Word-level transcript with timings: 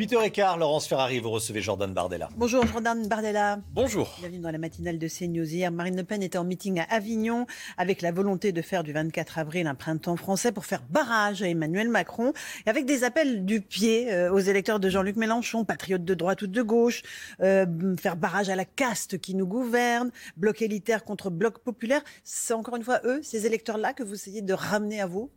8h15, 0.00 0.58
Laurence 0.58 0.88
Ferrari, 0.88 1.18
vous 1.18 1.28
recevez 1.28 1.60
Jordan 1.60 1.92
Bardella. 1.92 2.30
Bonjour 2.38 2.66
Jordan 2.66 3.06
Bardella. 3.06 3.60
Bonjour. 3.74 4.16
Bienvenue 4.18 4.38
dans 4.38 4.50
la 4.50 4.56
matinale 4.56 4.98
de 4.98 5.06
CNews. 5.06 5.44
Hier, 5.44 5.70
Marine 5.70 5.94
Le 5.94 6.04
Pen 6.04 6.22
était 6.22 6.38
en 6.38 6.44
meeting 6.44 6.80
à 6.80 6.84
Avignon 6.84 7.46
avec 7.76 8.00
la 8.00 8.10
volonté 8.10 8.52
de 8.52 8.62
faire 8.62 8.82
du 8.82 8.94
24 8.94 9.38
avril 9.38 9.66
un 9.66 9.74
printemps 9.74 10.16
français 10.16 10.52
pour 10.52 10.64
faire 10.64 10.82
barrage 10.88 11.42
à 11.42 11.48
Emmanuel 11.48 11.90
Macron 11.90 12.32
et 12.64 12.70
avec 12.70 12.86
des 12.86 13.04
appels 13.04 13.44
du 13.44 13.60
pied 13.60 14.10
euh, 14.10 14.32
aux 14.32 14.38
électeurs 14.38 14.80
de 14.80 14.88
Jean-Luc 14.88 15.16
Mélenchon, 15.16 15.66
patriotes 15.66 16.06
de 16.06 16.14
droite 16.14 16.40
ou 16.40 16.46
de 16.46 16.62
gauche, 16.62 17.02
euh, 17.42 17.66
faire 17.98 18.16
barrage 18.16 18.48
à 18.48 18.56
la 18.56 18.64
caste 18.64 19.18
qui 19.18 19.34
nous 19.34 19.46
gouverne, 19.46 20.12
bloc 20.38 20.62
élitaire 20.62 21.04
contre 21.04 21.28
bloc 21.28 21.58
populaire. 21.58 22.00
C'est 22.24 22.54
encore 22.54 22.76
une 22.76 22.84
fois 22.84 23.02
eux, 23.04 23.20
ces 23.22 23.44
électeurs-là, 23.44 23.92
que 23.92 24.02
vous 24.02 24.14
essayez 24.14 24.40
de 24.40 24.54
ramener 24.54 25.02
à 25.02 25.06
vous? 25.06 25.30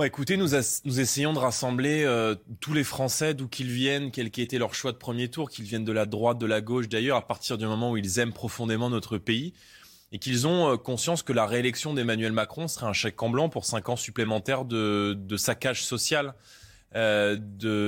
Bah, 0.00 0.06
écoutez, 0.06 0.38
nous, 0.38 0.48
nous, 0.86 1.00
essayons 1.00 1.34
de 1.34 1.38
rassembler 1.38 2.04
euh, 2.04 2.34
tous 2.60 2.72
les 2.72 2.84
Français, 2.84 3.34
d'où 3.34 3.48
qu'ils 3.48 3.70
viennent, 3.70 4.10
quel 4.10 4.30
qu'ait 4.30 4.40
été 4.40 4.56
leur 4.56 4.72
choix 4.72 4.92
de 4.92 4.96
premier 4.96 5.28
tour, 5.28 5.50
qu'ils 5.50 5.66
viennent 5.66 5.84
de 5.84 5.92
la 5.92 6.06
droite, 6.06 6.38
de 6.38 6.46
la 6.46 6.62
gauche 6.62 6.88
d'ailleurs, 6.88 7.18
à 7.18 7.26
partir 7.26 7.58
du 7.58 7.66
moment 7.66 7.90
où 7.90 7.98
ils 7.98 8.18
aiment 8.18 8.32
profondément 8.32 8.88
notre 8.88 9.18
pays 9.18 9.52
et 10.10 10.18
qu'ils 10.18 10.46
ont 10.46 10.72
euh, 10.72 10.76
conscience 10.78 11.22
que 11.22 11.34
la 11.34 11.44
réélection 11.44 11.92
d'Emmanuel 11.92 12.32
Macron 12.32 12.66
serait 12.66 12.86
un 12.86 12.94
chèque 12.94 13.22
en 13.22 13.28
blanc 13.28 13.50
pour 13.50 13.66
cinq 13.66 13.90
ans 13.90 13.96
supplémentaires 13.96 14.64
de, 14.64 15.18
de 15.20 15.36
saccage 15.36 15.84
social. 15.84 16.34
Euh, 16.96 17.36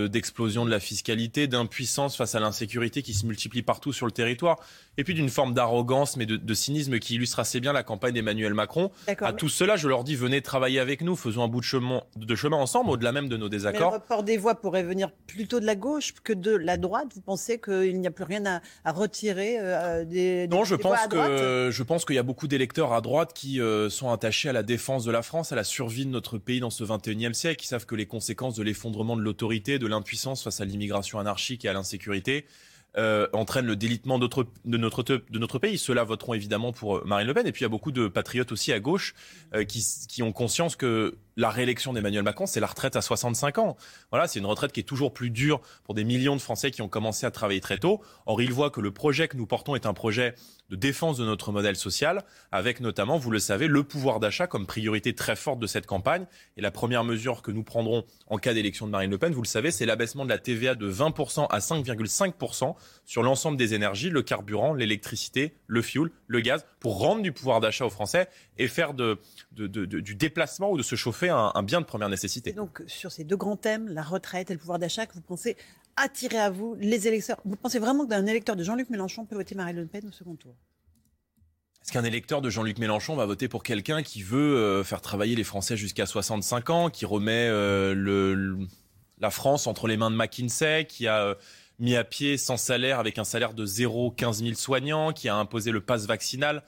d'explosion 0.07 0.65
de, 0.65 0.71
la 0.71 0.79
fiscalité, 0.79 1.49
d'impuissance 1.49 2.17
face 2.17 2.37
à 2.37 2.41
l'insécurité 2.41 3.03
qui 3.03 3.15
se 3.15 3.27
multiplie 3.27 3.63
partout 3.63 3.93
sur 3.93 4.07
le 4.07 4.13
territoire, 4.13 4.61
et 4.99 5.05
puis 5.05 5.15
d'une 5.15 5.31
forme 5.31 5.55
d'arrogance, 5.55 6.17
mais 6.17 6.27
de, 6.27 6.55
cynisme 6.55 6.99
qui 6.99 7.15
illustre 7.15 7.41
assez 7.41 7.61
bien 7.61 7.73
la 7.73 7.83
campagne 7.83 8.13
d'Emmanuel 8.13 8.53
Macron. 8.53 8.91
À 9.07 9.33
tout 9.33 9.49
cela, 9.49 9.77
je 9.77 9.89
leur 9.89 10.05
dis, 10.05 10.15
venez 10.15 10.43
travailler 10.43 10.81
avec 10.81 11.01
nous, 11.01 11.17
faisons 11.17 11.43
un 11.43 11.49
bout 11.49 11.61
de 11.61 11.65
chemin, 11.65 12.03
de 12.17 12.35
chemin 12.35 12.59
ensemble, 12.59 12.91
au-delà 12.91 13.11
même 13.11 13.29
de 13.29 13.37
nos 13.37 13.49
désaccords. 13.49 13.91
Mais 13.91 13.97
le 13.97 14.03
report 14.03 14.23
des 14.23 14.37
voix 14.37 14.55
pourrait 14.55 14.83
venir 14.83 15.11
plutôt 15.27 15.61
de 15.61 15.67
la 15.67 15.77
gauche 15.77 16.13
que 16.23 16.33
de 16.33 16.55
la 16.55 16.77
droite. 16.77 17.09
Vous 17.15 17.23
pensez 17.23 17.59
qu'il 17.59 17.99
n'y 17.99 18.07
a 18.07 18.11
plus 18.11 18.25
rien 18.25 18.61
à, 18.85 18.93
retirer 18.93 19.57
euh, 19.59 20.05
des, 20.05 20.47
Non, 20.49 20.65
je 20.65 20.75
pense 20.75 21.07
que 21.09 21.71
je 21.73 21.83
pense 21.83 22.05
qu'il 22.05 22.17
y 22.17 22.19
a 22.19 22.23
beaucoup 22.23 22.47
d'électeurs 22.47 22.93
à 22.93 23.01
droite 23.01 23.33
qui 23.35 23.61
euh, 23.61 23.89
sont 23.89 24.11
attachés 24.11 24.51
à 24.51 24.53
la 24.53 24.63
défense 24.63 25.05
de 25.05 25.11
la 25.11 25.23
France, 25.23 25.53
à 25.53 25.57
la 25.57 25.65
survie 25.65 26.05
de 26.05 26.11
notre 26.11 26.37
pays 26.37 26.61
dans 26.61 26.71
ce 26.71 26.85
21e 26.85 27.33
siècle, 27.33 27.57
qui 27.57 27.67
savent 27.67 27.87
que 27.87 27.95
les 27.95 28.07
conséquences 28.07 28.55
de 28.55 28.63
l'effondrement 28.63 29.17
de 29.17 29.23
l'autorité, 29.23 29.79
de 29.79 29.87
l'impuissance 29.87 30.43
face 30.43 30.61
à 30.61 30.65
l'immigration 30.67 31.19
anarchique 31.19 31.65
et 31.65 31.69
à 31.69 31.73
l'insécurité 31.73 32.47
euh, 32.99 33.27
entraîne 33.33 33.65
le 33.65 33.75
délitement 33.75 34.19
de 34.19 34.27
notre, 34.27 34.47
de 34.65 35.39
notre 35.39 35.59
pays. 35.59 35.79
Ceux-là 35.79 36.05
voteront 36.05 36.35
évidemment 36.35 36.73
pour 36.73 36.99
euh, 36.99 37.03
Marine 37.07 37.27
Le 37.27 37.33
Pen. 37.33 37.47
Et 37.47 37.53
puis 37.53 37.61
il 37.61 37.65
y 37.65 37.67
a 37.67 37.71
beaucoup 37.71 37.91
de 37.91 38.07
patriotes 38.07 38.53
aussi 38.53 38.71
à 38.71 38.81
gauche 38.81 39.15
euh, 39.55 39.65
qui, 39.65 39.83
qui 40.09 40.23
ont 40.23 40.33
conscience 40.33 40.77
que 40.77 41.17
la 41.37 41.51
réélection 41.51 41.93
d'Emmanuel 41.93 42.23
Macron, 42.23 42.47
c'est 42.47 42.61
la 42.61 42.67
retraite 42.67 42.97
à 42.97 43.03
65 43.03 43.59
ans. 43.59 43.77
Voilà, 44.11 44.29
c'est 44.29 44.39
une 44.39 44.47
retraite 44.47 44.73
qui 44.73 44.81
est 44.81 44.85
toujours 44.85 45.15
plus 45.15 45.31
dure 45.31 45.61
pour 45.85 45.95
des 45.95 46.05
millions 46.05 46.37
de 46.37 46.41
Français 46.41 46.71
qui 46.71 46.83
ont 46.83 46.89
commencé 46.89 47.25
à 47.25 47.31
travailler 47.31 47.61
très 47.61 47.79
tôt. 47.79 48.03
Or, 48.27 48.43
ils 48.43 48.53
voient 48.53 48.71
que 48.71 48.81
le 48.81 48.91
projet 48.91 49.29
que 49.29 49.37
nous 49.37 49.47
portons 49.47 49.75
est 49.75 49.87
un 49.87 49.95
projet 49.95 50.35
de 50.69 50.77
défense 50.77 51.19
de 51.19 51.25
notre 51.25 51.53
modèle 51.53 51.77
social, 51.77 52.25
avec 52.51 52.81
notamment, 52.81 53.19
vous 53.19 53.31
le 53.31 53.39
savez, 53.39 53.67
le 53.67 53.83
pouvoir 53.85 54.21
d'achat 54.21 54.47
comme 54.47 54.67
priorité 54.67 55.15
très 55.15 55.37
forte 55.37 55.59
de 55.59 55.67
cette 55.67 55.87
campagne. 55.87 56.27
Et 56.57 56.61
la 56.61 56.71
première 56.71 57.05
mesure 57.05 57.43
que 57.43 57.51
nous 57.51 57.63
prendrons 57.63 58.05
en 58.27 58.39
cas 58.39 58.55
d'élection 58.55 58.87
de 58.87 58.91
Marine 58.91 59.11
Le 59.11 59.19
Pen, 59.19 59.33
vous 59.33 59.43
le 59.43 59.47
savez, 59.47 59.71
c'est 59.71 59.87
l'abaissement 59.87 60.25
de 60.25 60.31
la 60.31 60.39
TVA 60.39 60.75
de 60.75 60.91
20% 60.91 61.47
à 61.49 61.59
5,5% 61.59 62.75
sur 63.05 63.23
l'ensemble 63.23 63.57
des 63.57 63.75
énergies, 63.75 64.11
le 64.11 64.23
carburant, 64.23 64.75
l'électricité, 64.75 65.55
le 65.67 65.83
fioul, 65.83 66.11
le 66.27 66.41
gaz, 66.41 66.65
pour 66.81 66.99
rendre 66.99 67.23
du 67.23 67.33
pouvoir 67.33 67.61
d'achat 67.61 67.85
aux 67.85 67.91
Français 67.91 68.29
et 68.59 68.69
faire 68.69 68.95
de, 68.95 69.19
du 69.53 70.15
déplacement 70.15 70.71
ou 70.71 70.77
de 70.77 70.83
se 70.83 70.97
chauffer 70.97 71.29
un, 71.29 71.53
un 71.55 71.63
bien 71.63 71.81
de 71.81 71.87
première 71.87 72.09
nécessité. 72.09 72.53
donc, 72.53 72.83
sur 72.87 73.13
ces 73.13 73.25
deux 73.25 73.37
grands 73.37 73.57
thèmes, 73.57 73.89
la 73.89 74.03
retraite 74.03 74.51
et 74.51 74.55
le 74.55 74.59
pouvoir 74.59 74.79
d'achat, 74.79 75.07
que 75.07 75.15
vous 75.15 75.21
pensez 75.21 75.57
attirer 75.97 76.39
à 76.39 76.51
vous 76.51 76.77
les 76.79 77.09
électeurs? 77.09 77.39
Vous 77.45 77.57
pensez 77.57 77.79
vraiment 77.79 78.07
qu'un 78.07 78.27
électeur 78.27 78.57
de 78.57 78.65
Jean-Luc 78.65 78.91
Mélenchon 78.91 79.25
peut 79.25 79.37
voter 79.37 79.55
Marine 79.55 79.77
Le 79.77 79.87
Pen 79.87 80.07
au 80.09 80.13
second 80.13 80.37
tour? 80.37 80.55
Est-ce 81.83 81.93
qu'un 81.93 82.05
électeur 82.05 82.41
de 82.41 82.49
Jean-Luc 82.49 82.79
Mélenchon 82.79 83.17
va 83.17 83.27
voter 83.27 83.49
pour 83.49 83.65
quelqu'un 83.65 84.03
qui 84.03 84.23
veut 84.23 84.57
euh, 84.57 84.85
faire 84.85 85.01
travailler 85.01 85.35
les 85.35 85.45
Français 85.45 85.77
jusqu'à 85.77 86.07
65 86.07 86.71
ans, 86.71 86.91
qui 86.91 87.05
remet 87.05 87.49
euh, 87.49 87.93
le, 87.93 88.57
la 89.19 89.31
France 89.31 89.67
entre 89.67 89.89
les 89.89 89.97
mains 89.97 90.11
de 90.11 90.17
McKinsey, 90.17 90.87
qui 90.87 91.09
a 91.09 91.23
euh, 91.23 91.35
mis 91.83 91.97
à 91.97 92.05
pied 92.05 92.39
sans 92.39 92.57
salaire 92.57 92.99
avec 92.99 93.19
un 93.19 93.25
salaire 93.25 93.53
de 93.53 93.67
0, 93.67 94.13
15 94.13 94.43
000 94.43 94.55
soignants, 94.55 95.13
qui 95.13 95.29
a 95.29 95.37
imposé 95.37 95.71
le 95.71 95.83
pass 95.83 96.07
vaccinal 96.07 96.63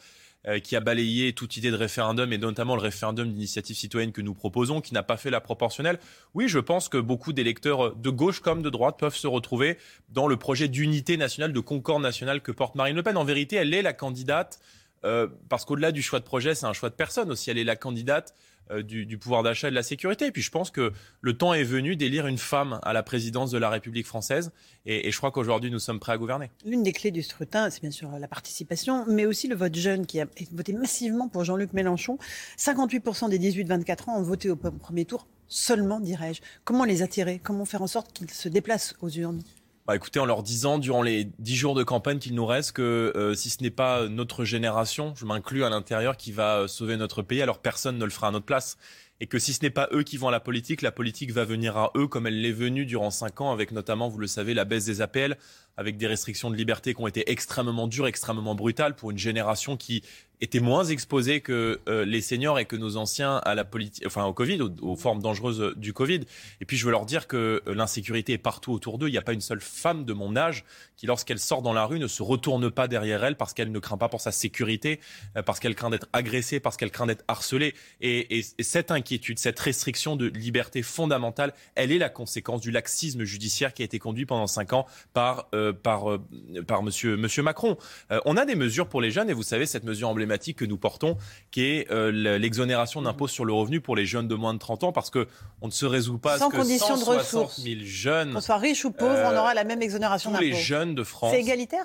euh, 0.47 0.59
qui 0.59 0.77
a 0.77 0.81
balayé 0.81 1.33
toute 1.33 1.57
idée 1.57 1.71
de 1.71 1.77
référendum 1.77 2.31
et 2.31 2.37
notamment 2.37 2.77
le 2.77 2.83
référendum 2.83 3.33
d'initiative 3.33 3.75
citoyenne 3.75 4.13
que 4.13 4.21
nous 4.21 4.35
proposons, 4.35 4.83
qui 4.83 4.93
n'a 4.93 5.03
pas 5.03 5.17
fait 5.17 5.31
la 5.31 5.41
proportionnelle. 5.41 5.99
Oui, 6.35 6.49
je 6.49 6.59
pense 6.59 6.91
que 6.91 6.99
beaucoup 6.99 7.33
d'électeurs 7.33 7.97
de 7.97 8.11
gauche 8.11 8.41
comme 8.41 8.61
de 8.61 8.69
droite 8.69 8.97
peuvent 8.99 9.17
se 9.17 9.27
retrouver 9.27 9.79
dans 10.11 10.27
le 10.27 10.37
projet 10.37 10.69
d'unité 10.69 11.17
nationale, 11.17 11.55
de 11.55 11.61
concorde 11.61 12.03
nationale 12.03 12.43
que 12.43 12.53
porte 12.53 12.75
Marine 12.75 12.95
Le 12.95 13.03
Pen. 13.03 13.17
En 13.17 13.25
vérité, 13.25 13.57
elle 13.57 13.73
est 13.73 13.81
la 13.81 13.95
candidate, 13.95 14.59
euh, 15.07 15.29
parce 15.49 15.65
qu'au-delà 15.65 15.93
du 15.93 16.03
choix 16.03 16.19
de 16.21 16.27
projet, 16.27 16.55
c'est 16.55 16.67
un 16.67 16.75
choix 16.75 16.91
de 16.91 16.95
personne 16.95 17.31
aussi. 17.31 17.51
Elle 17.51 17.57
est 17.57 17.65
la 17.65 17.77
candidate 17.77 18.35
euh, 18.71 18.83
du, 18.83 19.19
pouvoir 19.19 19.43
d'achat 19.43 19.69
et 19.69 19.71
de 19.71 19.75
la 19.75 19.83
sécurité. 19.83 20.27
Et 20.27 20.31
puis 20.31 20.43
je 20.43 20.51
pense 20.51 20.71
que 20.71 20.93
le 21.21 21.37
temps 21.37 21.55
est 21.55 21.65
venu 21.65 21.97
d'élire 21.97 22.27
une 22.27 22.39
femme 22.39 22.81
à 22.83 22.93
la 22.93 23.03
présidence 23.03 23.51
de 23.51 23.59
la 23.59 23.71
République 23.71 24.07
française. 24.07 24.53
Et, 24.87 25.11
je 25.11 25.17
crois 25.17 25.31
qu'aujourd'hui, 25.31 25.71
nous 25.71 25.79
sommes 25.79 26.01
prêts 26.01 26.13
à 26.13 26.19
gouverner. 26.19 26.51
L'une 26.65 26.83
des 26.83 26.93
clés 26.93 27.11
du 27.11 27.23
scrutin, 27.23 27.71
c'est 27.71 27.81
bien 27.81 27.91
sûr 27.91 28.11
la 28.19 28.29
participation, 28.29 29.05
mais 29.07 29.27
aussi 29.27 29.49
le 29.49 29.55
vote 29.55 29.75
jeune 29.75 30.07
qui 30.07 30.21
a 30.21 30.27
voté 30.53 30.73
massivement 30.73 31.29
pour 31.29 31.45
Jean-Luc 31.45 31.73
Mélenchon. 31.73 32.19
58% 32.59 33.29
des 33.31 33.39
18-24 33.39 34.11
ans 34.11 34.19
ont 34.19 34.23
voté 34.23 34.51
au 34.51 34.57
premier 34.57 35.05
tour 35.05 35.27
seulement, 35.49 36.01
dirais-je. 36.01 36.41
Comment 36.65 36.85
les 36.85 37.03
attirer? 37.03 37.41
Comment 37.43 37.65
faire 37.65 37.83
en 37.83 37.87
sorte 37.87 38.13
qu'ils 38.13 38.31
se 38.31 38.49
déplacent 38.49 38.95
aux 39.01 39.11
urnes? 39.11 39.43
Bah 39.87 39.95
écoutez, 39.95 40.19
en 40.19 40.25
leur 40.25 40.43
disant 40.43 40.78
durant 40.78 41.03
les 41.03 41.25
dix 41.39 41.56
jours 41.56 41.75
de 41.75 41.83
campagne 41.83 42.19
qu'il 42.19 42.34
nous 42.34 42.47
reste 42.47 42.72
que 42.72 43.12
euh, 43.17 43.34
si 43.34 43.50
ce 43.50 43.62
n'est 43.62 43.71
pas 43.71 44.09
notre 44.09 44.45
génération, 44.45 45.12
je 45.15 45.27
m'inclus 45.27 45.62
à 45.62 45.69
l'intérieur, 45.69 46.17
qui 46.17 46.33
va 46.33 46.61
euh, 46.61 46.69
sauver 46.69 46.97
notre 46.97 47.21
pays, 47.21 47.43
alors 47.43 47.59
personne 47.59 47.99
ne 47.99 48.05
le 48.05 48.11
fera 48.11 48.28
à 48.28 48.31
notre 48.31 48.47
place. 48.47 48.78
Et 49.21 49.27
que 49.27 49.39
si 49.39 49.53
ce 49.53 49.62
n'est 49.62 49.71
pas 49.71 49.89
eux 49.93 50.03
qui 50.03 50.17
vont 50.17 50.28
à 50.28 50.31
la 50.31 50.41
politique, 50.41 50.81
la 50.81 50.91
politique 50.91 51.33
va 51.33 51.44
venir 51.44 51.77
à 51.77 51.93
eux 51.97 52.09
comme 52.09 52.27
elle 52.27 52.41
l'est 52.41 52.50
venue 52.50 52.87
durant 52.87 53.11
cinq 53.11 53.43
ans, 53.43 53.53
avec 53.53 53.73
notamment, 53.73 54.09
vous 54.09 54.19
le 54.19 54.27
savez, 54.27 54.55
la 54.55 54.65
baisse 54.65 54.87
des 54.87 55.03
APL, 55.03 55.37
avec 55.77 55.97
des 55.97 56.07
restrictions 56.07 56.51
de 56.51 56.57
liberté 56.57 56.95
qui 56.95 57.01
ont 57.01 57.07
été 57.07 57.31
extrêmement 57.31 57.87
dures, 57.87 58.07
extrêmement 58.07 58.55
brutales 58.55 58.95
pour 58.95 59.11
une 59.11 59.19
génération 59.19 59.77
qui 59.77 60.03
étaient 60.41 60.61
moins 60.61 60.85
exposés 60.85 61.41
que 61.41 61.81
euh, 61.89 62.05
les 62.05 62.21
seniors 62.21 62.59
et 62.59 62.65
que 62.65 62.77
nos 62.77 62.97
anciens 62.97 63.37
à 63.39 63.55
la 63.55 63.65
politique, 63.65 64.05
enfin 64.07 64.25
au 64.25 64.33
Covid, 64.33 64.61
aux, 64.61 64.97
formes 64.97 65.23
dangereuses 65.23 65.75
du 65.77 65.93
Covid. 65.93 66.21
Et 66.61 66.65
puis 66.65 66.77
je 66.77 66.85
veux 66.85 66.91
leur 66.91 67.07
dire 67.07 67.27
que 67.27 67.62
euh, 67.67 67.75
l'insécurité 67.75 68.35
est 68.35 68.39
partout 68.39 68.73
autour 68.73 68.99
d'eux. 68.99 69.09
Il 69.09 69.12
n'y 69.12 69.19
a 69.19 69.23
pas 69.23 69.33
une 69.33 69.41
seule 69.41 69.61
femme 69.61 70.05
de 70.05 70.12
mon 70.12 70.37
âge 70.37 70.65
qui, 70.97 71.07
lorsqu'elle 71.07 71.39
sort 71.39 71.62
dans 71.62 71.73
la 71.73 71.87
rue, 71.87 71.99
ne 71.99 72.06
se 72.06 72.23
retourne 72.23 72.71
pas 72.71 72.89
derrière 72.89 73.25
elle 73.25 73.37
parce 73.37 73.55
qu'elle 73.55 73.73
ne 73.73 73.79
craint 73.79 73.97
pas 73.97 74.09
pour 74.09 74.21
sa 74.21 74.33
sécurité, 74.33 75.01
euh, 75.37 75.43
parce 75.43 75.61
qu'elle 75.61 75.75
craint 75.75 75.91
d'être 75.91 76.09
agressée, 76.12 76.61
parce 76.61 76.77
qu'elle 76.77 76.91
craint 76.91 77.06
d'être 77.06 77.25
harcelée. 77.29 77.75
Et, 78.01 78.43
cette 78.61 78.91
inquiétude, 78.91 79.39
cette 79.39 79.59
restriction 79.59 80.17
de 80.17 80.27
liberté 80.27 80.83
fondamentale, 80.83 81.55
elle 81.75 81.93
est 81.93 81.99
la 81.99 82.09
conséquence 82.09 82.61
du 82.61 82.71
laxisme 82.71 83.25
judiciaire 83.25 83.73
qui 83.73 83.83
a 83.83 83.85
été 83.85 83.99
conduit 83.99 84.27
pendant 84.27 84.47
cinq 84.47 84.73
ans 84.73 84.87
par 85.12 85.49
par 85.73 86.19
par 86.67 86.83
Monsieur 86.83 87.17
Monsieur 87.17 87.43
Macron. 87.43 87.77
on 88.25 88.37
a 88.37 88.45
des 88.45 88.55
mesures 88.55 88.89
pour 88.89 89.01
les 89.01 89.11
jeunes 89.11 89.31
et 89.31 89.33
vous 89.33 89.43
savez 89.43 89.67
cette 89.67 89.85
mesure 89.85 90.09
emblématique 90.09 90.59
que 90.59 90.65
nous 90.65 90.77
portons, 90.77 91.17
qui 91.51 91.65
est 91.65 91.91
euh, 91.91 92.11
l'exonération 92.39 93.03
d'impôt 93.03 93.29
sur 93.29 93.45
le 93.45 93.53
revenu 93.53 93.81
pour 93.81 93.97
les 93.97 94.07
jeunes 94.07 94.29
de 94.29 94.35
moins 94.35 94.55
de 94.55 94.59
30 94.59 94.85
ans, 94.85 94.93
parce 94.93 95.11
que 95.11 95.29
on 95.61 95.67
ne 95.67 95.73
se 95.73 95.87
résout 95.87 96.19
pas 96.19 96.39
Sans 96.39 96.49
à 96.49 96.53
ce 96.53 96.57
que 96.57 96.79
160 96.79 97.61
000 97.61 97.81
jeunes, 97.85 98.35
qu'on 98.35 98.41
soit 98.41 98.59
riche 98.59 98.85
ou 98.85 98.91
pauvre, 98.91 99.21
on 99.25 99.37
aura 99.37 99.55
la 99.55 99.65
même 99.65 99.83
exonération 99.83 100.31
d'impôt. 100.31 100.45
Tous 100.45 100.51
les 100.51 100.57
jeunes 100.57 100.95
de 100.95 101.05
France, 101.05 101.35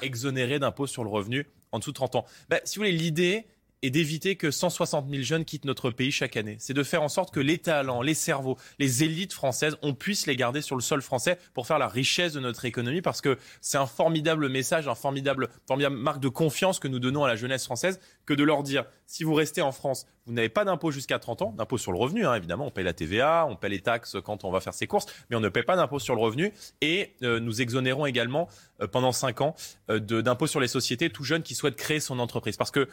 exonérés 0.02 0.60
d'impôt 0.60 0.88
sur 0.88 1.04
le 1.04 1.10
revenu 1.10 1.48
en 1.72 1.80
dessous 1.80 1.92
de 1.92 1.96
30 1.96 2.16
ans. 2.16 2.26
Ben, 2.50 2.60
si 2.64 2.76
vous 2.76 2.82
voulez, 2.82 2.92
l'idée, 2.92 3.46
et 3.82 3.90
d'éviter 3.90 4.36
que 4.36 4.52
160 4.52 5.10
000 5.10 5.24
jeunes 5.24 5.46
quittent 5.46 5.66
notre 5.66 5.92
pays 5.92 6.12
chaque 6.12 6.38
année. 6.38 6.58
C'est 6.60 6.74
de 6.74 6.84
faire 6.84 7.02
en 7.02 7.10
sorte 7.10 7.34
que 7.34 7.40
les 7.40 7.58
talents, 7.58 8.02
les 8.02 8.14
cerveaux, 8.14 8.58
les 8.78 9.04
élites 9.04 9.34
françaises, 9.34 9.78
on 9.82 9.94
puisse 9.94 10.28
les 10.28 10.36
garder 10.36 10.62
sur 10.62 10.76
le 10.76 10.82
sol 10.82 11.02
français 11.02 11.38
pour 11.54 11.68
faire 11.68 11.80
la 11.80 11.88
richesse 11.88 12.34
de 12.34 12.40
notre 12.40 12.66
économie 12.66 13.02
parce 13.02 13.22
que 13.22 13.38
c'est 13.62 13.78
un 13.78 13.86
formidable 13.86 14.50
message, 14.50 14.88
un 14.88 14.96
formidable, 14.96 15.50
marque 15.92 16.20
de 16.20 16.30
confiance 16.30 16.80
que 16.80 16.88
nous 16.88 17.00
donnons 17.00 17.24
à 17.24 17.28
la 17.28 17.36
jeunesse 17.36 17.66
française 17.66 18.00
que 18.26 18.34
de 18.34 18.44
leur 18.44 18.64
dire 18.64 18.86
si 19.06 19.24
vous 19.24 19.34
restez 19.34 19.62
en 19.62 19.72
France, 19.72 20.06
vous 20.28 20.34
n'avez 20.34 20.50
pas 20.50 20.66
d'impôt 20.66 20.92
jusqu'à 20.92 21.18
30 21.18 21.42
ans, 21.42 21.54
d'impôt 21.58 21.80
sur 21.80 21.92
le 21.92 21.98
revenu, 21.98 22.28
hein, 22.28 22.36
évidemment, 22.36 22.68
on 22.68 22.70
paye 22.72 22.84
la 22.84 22.94
TVA, 22.94 23.48
on 23.50 23.56
paye 23.56 23.72
les 23.72 23.80
taxes 23.80 24.18
quand 24.24 24.44
on 24.44 24.52
va 24.52 24.60
faire 24.60 24.76
ses 24.76 24.86
courses, 24.86 25.08
mais 25.30 25.36
on 25.36 25.40
ne 25.40 25.50
paye 25.50 25.64
pas 25.64 25.76
d'impôt 25.76 25.98
sur 25.98 26.14
le 26.14 26.22
revenu 26.22 26.54
et 26.82 27.16
euh, 27.24 27.40
nous 27.40 27.62
exonérons 27.62 28.06
également 28.06 28.48
euh, 28.82 28.88
pendant 28.88 29.12
5 29.12 29.42
ans 29.42 29.56
euh, 29.90 30.00
d'impôt 30.00 30.46
sur 30.46 30.60
les 30.60 30.68
sociétés 30.68 31.10
tout 31.10 31.24
jeune 31.24 31.42
qui 31.42 31.56
souhaite 31.56 31.76
créer 31.76 32.00
son 32.00 32.20
entreprise 32.20 32.58
parce 32.58 32.72
que 32.72 32.88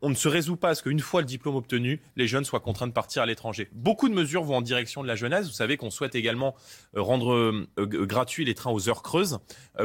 on 0.00 0.08
ne 0.08 0.14
se 0.14 0.28
résout 0.28 0.56
pas 0.56 0.70
à 0.70 0.74
ce 0.74 0.82
qu'une 0.82 1.00
fois 1.00 1.20
le 1.20 1.26
diplôme 1.26 1.56
obtenu, 1.56 2.00
les 2.16 2.26
jeunes 2.26 2.44
soient 2.44 2.60
contraints 2.60 2.86
de 2.86 2.92
partir 2.92 3.22
à 3.22 3.26
l'étranger. 3.26 3.68
Beaucoup 3.72 4.08
de 4.08 4.14
mesures 4.14 4.42
vont 4.42 4.56
en 4.56 4.62
direction 4.62 5.02
de 5.02 5.08
la 5.08 5.16
jeunesse. 5.16 5.46
Vous 5.46 5.52
savez 5.52 5.76
qu'on 5.76 5.90
souhaite 5.90 6.14
également 6.14 6.54
rendre 6.94 7.66
gratuits 7.76 8.44
les 8.44 8.54
trains 8.54 8.70
aux 8.70 8.88
heures 8.88 9.02
creuses 9.02 9.38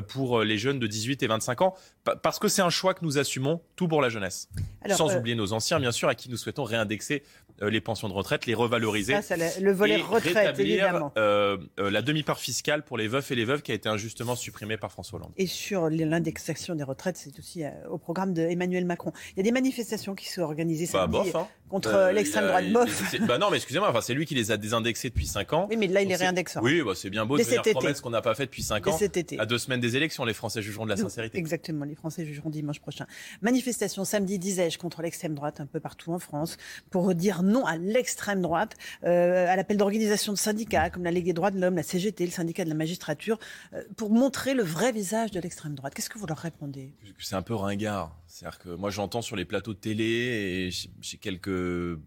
pour 0.08 0.42
les 0.42 0.58
jeunes 0.58 0.80
de 0.80 0.88
18 0.88 1.24
et 1.24 1.28
25 1.28 1.62
ans 1.62 1.76
parce 2.22 2.40
que 2.40 2.48
c'est 2.48 2.62
un 2.62 2.70
choix 2.70 2.94
que 2.94 3.04
nous 3.04 3.18
assumons 3.18 3.62
tout 3.76 3.88
pour 3.88 4.02
la 4.02 4.10
jeunesse. 4.10 4.50
Sans 4.90 5.16
oublier 5.16 5.36
nos 5.36 5.54
anciens, 5.54 5.80
bien 5.80 5.92
sûr, 5.92 6.08
à 6.08 6.16
qui 6.16 6.30
nous 6.30 6.38
souhaitons 6.38 6.64
réindexer 6.64 7.24
euh, 7.47 7.47
les 7.62 7.82
pensions 7.82 8.08
de 8.10 8.14
retraite, 8.14 8.46
les 8.46 8.54
revaloriser. 8.54 9.22
Ça, 9.22 9.36
le, 9.38 9.46
le 9.62 9.72
volet 9.72 10.00
et 10.00 10.02
retraite, 10.02 10.60
évidemment. 10.60 11.12
euh, 11.18 11.58
euh, 11.80 11.90
la 11.90 12.02
demi-part 12.02 12.40
fiscale 12.40 12.84
pour 12.84 12.98
les 12.98 13.08
veufs 13.08 13.32
et 13.32 13.36
les 13.36 13.46
veuves 13.46 13.62
qui 13.62 13.72
a 13.72 13.76
été 13.76 13.90
injustement 13.90 14.36
supprimée 14.36 14.78
par 14.78 14.92
François 14.92 15.20
Hollande. 15.20 15.32
Et 15.38 15.48
sur 15.48 15.90
l'indexation 15.90 16.76
des 16.76 16.84
retraites, 16.84 17.18
c'est 17.18 17.38
aussi 17.40 17.64
euh, 17.64 17.70
au 17.90 17.98
programme 17.98 18.34
d'Emmanuel 18.34 18.86
Macron. 18.86 19.12
Il 19.32 19.38
y 19.38 19.40
a 19.42 19.44
des 19.44 19.52
manifestations 19.52 20.16
qui 20.16 20.30
sont 20.30 20.42
organisées 20.42 20.88
Bah, 20.92 21.08
samedi 21.12 21.32
bof, 21.32 21.36
hein. 21.36 21.48
contre 21.70 21.94
Euh, 21.94 22.12
l'extrême 22.12 22.48
droite. 22.48 22.72
Bof. 22.72 23.16
Bah 23.28 23.38
non, 23.38 23.50
mais 23.50 23.58
excusez-moi, 23.58 23.90
enfin, 23.90 24.02
c'est 24.02 24.14
lui 24.14 24.26
qui 24.26 24.36
les 24.36 24.52
a 24.52 24.58
désindexés 24.58 25.10
depuis 25.10 25.26
5 25.28 25.54
ans. 25.54 25.68
Oui, 25.70 25.78
mais 25.78 25.88
là, 25.88 26.02
il 26.02 26.06
Donc 26.06 26.12
les 26.20 26.24
réindexera. 26.24 26.62
Oui, 26.62 26.82
bah, 26.84 26.94
c'est 26.96 27.10
bien 27.10 27.26
beau 27.26 27.38
de 27.38 27.42
été. 27.42 27.72
promettre 27.72 27.98
ce 27.98 28.02
qu'on 28.02 28.10
n'a 28.10 28.22
pas 28.22 28.36
fait 28.36 28.46
depuis 28.46 28.64
5 28.64 28.84
Dès 28.84 28.92
ans. 28.92 28.98
cet 28.98 29.18
été. 29.18 29.40
À 29.40 29.46
deux 29.46 29.58
semaines 29.58 29.80
des 29.80 29.96
élections, 29.96 30.26
les 30.26 30.34
Français 30.34 30.62
jugeront 30.62 30.86
de 30.86 30.90
la 30.92 30.98
sincérité. 30.98 31.38
Exactement, 31.38 31.86
les 31.86 31.96
Français 31.96 32.26
jugeront 32.26 32.50
dimanche 32.50 32.80
prochain. 32.80 33.06
Manifestation 33.42 34.06
samedi, 34.06 34.40
disais-je, 34.40 34.78
contre 34.78 35.02
l'extrême 35.02 35.34
droite 35.36 35.60
un 35.60 35.66
peu 35.66 35.80
partout 35.80 36.12
en 36.14 36.20
France, 36.20 36.58
pour 36.92 37.14
dire 37.16 37.44
non 37.48 37.66
à 37.66 37.78
l'extrême 37.78 38.42
droite, 38.42 38.76
euh, 39.04 39.48
à 39.48 39.56
l'appel 39.56 39.78
d'organisations 39.78 40.34
de 40.34 40.38
syndicats 40.38 40.90
comme 40.90 41.04
la 41.04 41.12
Ligue 41.12 41.26
des 41.26 41.34
droits 41.34 41.52
de 41.52 41.60
l'homme, 41.60 41.76
la 41.76 41.84
CGT, 41.84 42.26
le 42.26 42.32
syndicat 42.32 42.64
de 42.64 42.70
la 42.70 42.76
magistrature, 42.76 43.40
euh, 43.74 43.84
pour 43.96 44.10
montrer 44.10 44.54
le 44.54 44.64
vrai 44.64 44.92
visage 44.92 45.32
de 45.32 45.40
l'extrême 45.40 45.76
droite. 45.76 45.94
Qu'est-ce 45.94 46.10
que 46.10 46.20
vous 46.20 46.28
leur 46.28 46.38
répondez? 46.38 46.94
C'est 47.20 47.36
un 47.36 47.42
peu 47.42 47.56
ringard. 47.56 48.16
C'est-à-dire 48.28 48.60
que 48.60 48.70
moi 48.70 48.90
j'entends 48.90 49.22
sur 49.22 49.36
les 49.36 49.46
plateaux 49.46 49.74
de 49.74 49.80
télé 49.80 50.06
et 50.06 50.72
chez 50.72 50.90
chez 51.02 51.18
quelques 51.18 51.98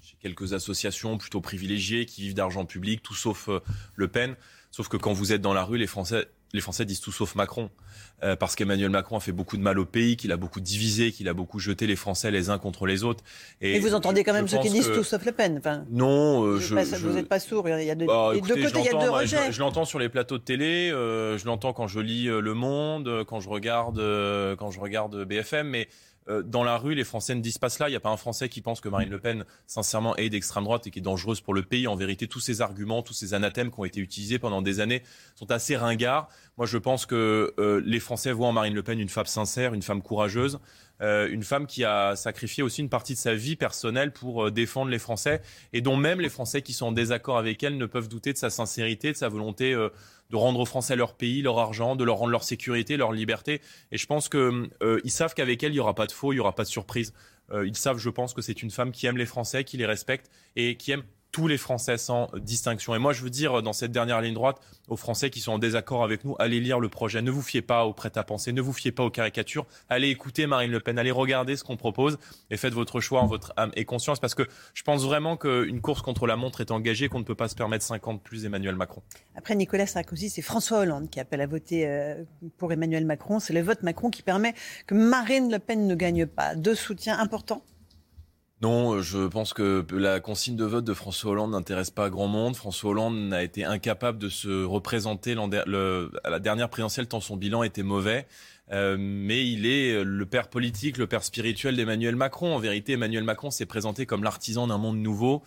chez 0.00 0.16
quelques 0.20 0.52
associations 0.52 1.18
plutôt 1.18 1.40
privilégiées 1.40 2.06
qui 2.06 2.22
vivent 2.22 2.34
d'argent 2.34 2.64
public, 2.64 3.02
tout 3.02 3.14
sauf 3.14 3.48
euh, 3.48 3.60
Le 3.94 4.08
Pen. 4.08 4.36
Sauf 4.70 4.88
que 4.88 4.96
quand 4.96 5.12
vous 5.12 5.32
êtes 5.32 5.40
dans 5.40 5.54
la 5.54 5.64
rue, 5.64 5.78
les 5.78 5.86
Français, 5.86 6.28
les 6.56 6.60
Français 6.60 6.84
disent 6.84 7.00
tout 7.00 7.12
sauf 7.12 7.34
Macron. 7.36 7.70
Euh, 8.22 8.34
parce 8.34 8.56
qu'Emmanuel 8.56 8.88
Macron 8.88 9.18
a 9.18 9.20
fait 9.20 9.30
beaucoup 9.32 9.58
de 9.58 9.62
mal 9.62 9.78
au 9.78 9.84
pays, 9.84 10.16
qu'il 10.16 10.32
a 10.32 10.38
beaucoup 10.38 10.60
divisé, 10.60 11.12
qu'il 11.12 11.28
a 11.28 11.34
beaucoup 11.34 11.58
jeté 11.58 11.86
les 11.86 11.96
Français 11.96 12.30
les 12.30 12.48
uns 12.48 12.58
contre 12.58 12.86
les 12.86 13.04
autres. 13.04 13.22
Et, 13.60 13.78
vous 13.78 13.94
entendez 13.94 14.24
quand 14.24 14.32
même 14.32 14.48
ceux 14.48 14.58
qui 14.58 14.70
disent 14.70 14.88
que- 14.88 14.94
tout 14.96 15.04
sauf 15.04 15.24
Le 15.26 15.32
Pen. 15.32 15.56
Enfin, 15.58 15.84
Non, 15.90 16.42
euh, 16.44 16.54
vous 16.54 16.60
je, 16.60 16.74
n'êtes 16.74 16.90
pas, 16.90 16.96
je- 16.96 17.06
vous 17.06 17.16
êtes 17.18 17.28
pas 17.28 17.38
sourd. 17.40 17.68
Il 17.68 17.84
y 17.84 17.90
a 17.90 17.94
de, 17.94 18.06
bah, 18.06 18.30
des 18.32 18.38
écoutez, 18.38 18.54
deux 18.54 18.62
côtés, 18.70 18.78
il 18.80 18.84
y 18.86 18.88
a 18.88 18.92
deux 18.98 19.06
je- 19.06 19.10
rejets. 19.10 19.52
Je, 19.52 19.60
l'entends 19.60 19.84
sur 19.84 19.98
les 19.98 20.08
plateaux 20.08 20.38
de 20.38 20.42
télé, 20.42 20.90
euh, 20.90 21.36
je 21.36 21.44
l'entends 21.44 21.74
quand 21.74 21.88
je 21.88 22.00
lis 22.00 22.28
euh, 22.28 22.40
Le 22.40 22.54
Monde, 22.54 23.24
quand 23.26 23.40
je 23.40 23.50
regarde, 23.50 23.98
quand 24.58 24.70
je 24.70 24.80
regarde 24.80 25.24
BFM, 25.24 25.68
mais 25.68 25.86
euh, 26.28 26.42
dans 26.42 26.64
la 26.64 26.76
rue, 26.76 26.94
les 26.94 27.04
Français 27.04 27.34
ne 27.34 27.40
disent 27.40 27.58
pas 27.58 27.68
cela. 27.68 27.88
Il 27.88 27.92
n'y 27.92 27.96
a 27.96 28.00
pas 28.00 28.10
un 28.10 28.16
Français 28.16 28.48
qui 28.48 28.60
pense 28.60 28.80
que 28.80 28.88
Marine 28.88 29.10
Le 29.10 29.18
Pen, 29.18 29.44
sincèrement, 29.66 30.16
est 30.16 30.28
d'extrême 30.28 30.64
droite 30.64 30.86
et 30.86 30.90
qui 30.90 30.98
est 30.98 31.02
dangereuse 31.02 31.40
pour 31.40 31.54
le 31.54 31.62
pays. 31.62 31.86
En 31.86 31.96
vérité, 31.96 32.26
tous 32.26 32.40
ces 32.40 32.60
arguments, 32.60 33.02
tous 33.02 33.14
ces 33.14 33.34
anathèmes 33.34 33.70
qui 33.70 33.80
ont 33.80 33.84
été 33.84 34.00
utilisés 34.00 34.38
pendant 34.38 34.62
des 34.62 34.80
années 34.80 35.02
sont 35.34 35.50
assez 35.50 35.76
ringards. 35.76 36.28
Moi, 36.56 36.66
je 36.66 36.78
pense 36.78 37.06
que 37.06 37.54
euh, 37.58 37.80
les 37.84 38.00
Français 38.00 38.32
voient 38.32 38.48
en 38.48 38.52
Marine 38.52 38.74
Le 38.74 38.82
Pen 38.82 38.98
une 38.98 39.08
femme 39.08 39.26
sincère, 39.26 39.74
une 39.74 39.82
femme 39.82 40.02
courageuse, 40.02 40.58
euh, 41.02 41.28
une 41.30 41.42
femme 41.42 41.66
qui 41.66 41.84
a 41.84 42.16
sacrifié 42.16 42.62
aussi 42.62 42.80
une 42.80 42.88
partie 42.88 43.12
de 43.12 43.18
sa 43.18 43.34
vie 43.34 43.56
personnelle 43.56 44.12
pour 44.12 44.46
euh, 44.46 44.50
défendre 44.50 44.90
les 44.90 44.98
Français 44.98 45.42
et 45.74 45.82
dont 45.82 45.96
même 45.96 46.20
les 46.20 46.30
Français 46.30 46.62
qui 46.62 46.72
sont 46.72 46.86
en 46.86 46.92
désaccord 46.92 47.36
avec 47.36 47.62
elle 47.62 47.76
ne 47.76 47.84
peuvent 47.84 48.08
douter 48.08 48.32
de 48.32 48.38
sa 48.38 48.48
sincérité, 48.48 49.12
de 49.12 49.16
sa 49.16 49.28
volonté 49.28 49.74
euh, 49.74 49.90
de 50.30 50.36
rendre 50.36 50.60
aux 50.60 50.64
Français 50.64 50.96
leur 50.96 51.14
pays, 51.14 51.42
leur 51.42 51.58
argent, 51.58 51.96
de 51.96 52.04
leur 52.04 52.16
rendre 52.16 52.32
leur 52.32 52.44
sécurité, 52.44 52.96
leur 52.96 53.12
liberté. 53.12 53.60
Et 53.92 53.98
je 53.98 54.06
pense 54.06 54.28
que 54.28 54.68
euh, 54.82 55.00
savent 55.06 55.34
qu'avec 55.34 55.62
elle, 55.62 55.72
il 55.72 55.76
y 55.76 55.80
aura 55.80 55.94
pas 55.94 56.06
de 56.06 56.12
faux, 56.12 56.32
il 56.32 56.36
y 56.36 56.40
aura 56.40 56.54
pas 56.54 56.64
de 56.64 56.68
surprise. 56.68 57.12
Euh, 57.52 57.66
ils 57.66 57.76
savent, 57.76 57.98
je 57.98 58.10
pense, 58.10 58.34
que 58.34 58.42
c'est 58.42 58.62
une 58.62 58.70
femme 58.70 58.90
qui 58.90 59.06
aime 59.06 59.16
les 59.16 59.26
Français, 59.26 59.64
qui 59.64 59.76
les 59.76 59.86
respecte 59.86 60.30
et 60.56 60.76
qui 60.76 60.92
aime 60.92 61.04
tous 61.32 61.48
les 61.48 61.58
Français 61.58 61.98
sans 61.98 62.28
distinction. 62.36 62.94
Et 62.94 62.98
moi, 62.98 63.12
je 63.12 63.22
veux 63.22 63.30
dire, 63.30 63.62
dans 63.62 63.72
cette 63.72 63.92
dernière 63.92 64.20
ligne 64.20 64.34
droite, 64.34 64.60
aux 64.88 64.96
Français 64.96 65.30
qui 65.30 65.40
sont 65.40 65.52
en 65.52 65.58
désaccord 65.58 66.04
avec 66.04 66.24
nous, 66.24 66.36
allez 66.38 66.60
lire 66.60 66.80
le 66.80 66.88
projet. 66.88 67.22
Ne 67.22 67.30
vous 67.30 67.42
fiez 67.42 67.62
pas 67.62 67.84
au 67.84 67.92
prêt-à-penser, 67.92 68.52
ne 68.52 68.60
vous 68.60 68.72
fiez 68.72 68.92
pas 68.92 69.02
aux 69.02 69.10
caricatures. 69.10 69.66
Allez 69.88 70.08
écouter 70.08 70.46
Marine 70.46 70.70
Le 70.70 70.80
Pen, 70.80 70.98
allez 70.98 71.10
regarder 71.10 71.56
ce 71.56 71.64
qu'on 71.64 71.76
propose 71.76 72.18
et 72.50 72.56
faites 72.56 72.72
votre 72.72 73.00
choix 73.00 73.20
en 73.20 73.26
votre 73.26 73.52
âme 73.56 73.70
et 73.74 73.84
conscience 73.84 74.20
parce 74.20 74.34
que 74.34 74.44
je 74.74 74.82
pense 74.82 75.02
vraiment 75.02 75.36
qu'une 75.36 75.80
course 75.80 76.02
contre 76.02 76.26
la 76.26 76.36
montre 76.36 76.60
est 76.60 76.70
engagée, 76.70 77.08
qu'on 77.08 77.18
ne 77.18 77.24
peut 77.24 77.34
pas 77.34 77.48
se 77.48 77.54
permettre 77.54 77.84
50 77.84 78.22
plus 78.22 78.44
Emmanuel 78.44 78.76
Macron. 78.76 79.02
Après 79.34 79.54
Nicolas 79.54 79.86
Sarkozy, 79.86 80.30
c'est 80.30 80.42
François 80.42 80.78
Hollande 80.78 81.10
qui 81.10 81.20
appelle 81.20 81.40
à 81.40 81.46
voter 81.46 81.86
euh, 81.86 82.22
pour 82.58 82.72
Emmanuel 82.72 83.04
Macron. 83.04 83.40
C'est 83.40 83.52
le 83.52 83.62
vote 83.62 83.82
Macron 83.82 84.10
qui 84.10 84.22
permet 84.22 84.54
que 84.86 84.94
Marine 84.94 85.50
Le 85.50 85.58
Pen 85.58 85.86
ne 85.86 85.94
gagne 85.94 86.26
pas. 86.26 86.54
Deux 86.54 86.74
soutiens 86.74 87.18
importants. 87.18 87.62
Non, 88.62 88.94
euh, 88.94 89.02
je 89.02 89.26
pense 89.26 89.52
que 89.52 89.84
la 89.92 90.20
consigne 90.20 90.56
de 90.56 90.64
vote 90.64 90.84
de 90.84 90.94
François 90.94 91.32
Hollande 91.32 91.50
n'intéresse 91.50 91.90
pas 91.90 92.08
grand 92.08 92.26
monde. 92.26 92.56
François 92.56 92.90
Hollande 92.90 93.32
a 93.32 93.42
été 93.42 93.64
incapable 93.64 94.18
de 94.18 94.28
se 94.28 94.64
représenter 94.64 95.34
à 95.34 96.30
la 96.30 96.38
dernière 96.38 96.70
présidentielle 96.70 97.06
tant 97.06 97.20
son 97.20 97.36
bilan 97.36 97.62
était 97.62 97.82
mauvais. 97.82 98.26
Euh, 98.72 98.96
mais 98.98 99.46
il 99.46 99.66
est 99.66 100.02
le 100.02 100.26
père 100.26 100.48
politique, 100.48 100.96
le 100.96 101.06
père 101.06 101.22
spirituel 101.22 101.76
d'Emmanuel 101.76 102.16
Macron. 102.16 102.54
En 102.54 102.58
vérité, 102.58 102.92
Emmanuel 102.94 103.24
Macron 103.24 103.50
s'est 103.50 103.66
présenté 103.66 104.06
comme 104.06 104.24
l'artisan 104.24 104.66
d'un 104.66 104.78
monde 104.78 104.98
nouveau. 104.98 105.42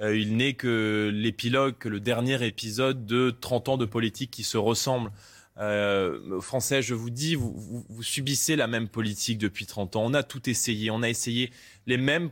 Euh, 0.00 0.16
il 0.16 0.36
n'est 0.36 0.54
que 0.54 1.10
l'épilogue, 1.12 1.76
que 1.78 1.88
le 1.88 2.00
dernier 2.00 2.44
épisode 2.46 3.06
de 3.06 3.30
30 3.30 3.70
ans 3.70 3.76
de 3.76 3.84
politique 3.84 4.30
qui 4.30 4.42
se 4.42 4.56
ressemblent. 4.56 5.10
Euh, 5.58 6.40
Français, 6.40 6.82
je 6.82 6.94
vous 6.94 7.10
dis, 7.10 7.34
vous, 7.34 7.52
vous, 7.54 7.84
vous 7.88 8.02
subissez 8.02 8.56
la 8.56 8.66
même 8.66 8.88
politique 8.88 9.38
depuis 9.38 9.66
30 9.66 9.96
ans. 9.96 10.04
On 10.04 10.14
a 10.14 10.22
tout 10.22 10.48
essayé. 10.48 10.90
On 10.90 11.02
a 11.02 11.08
essayé 11.08 11.50
les 11.86 11.96
mêmes 11.96 12.30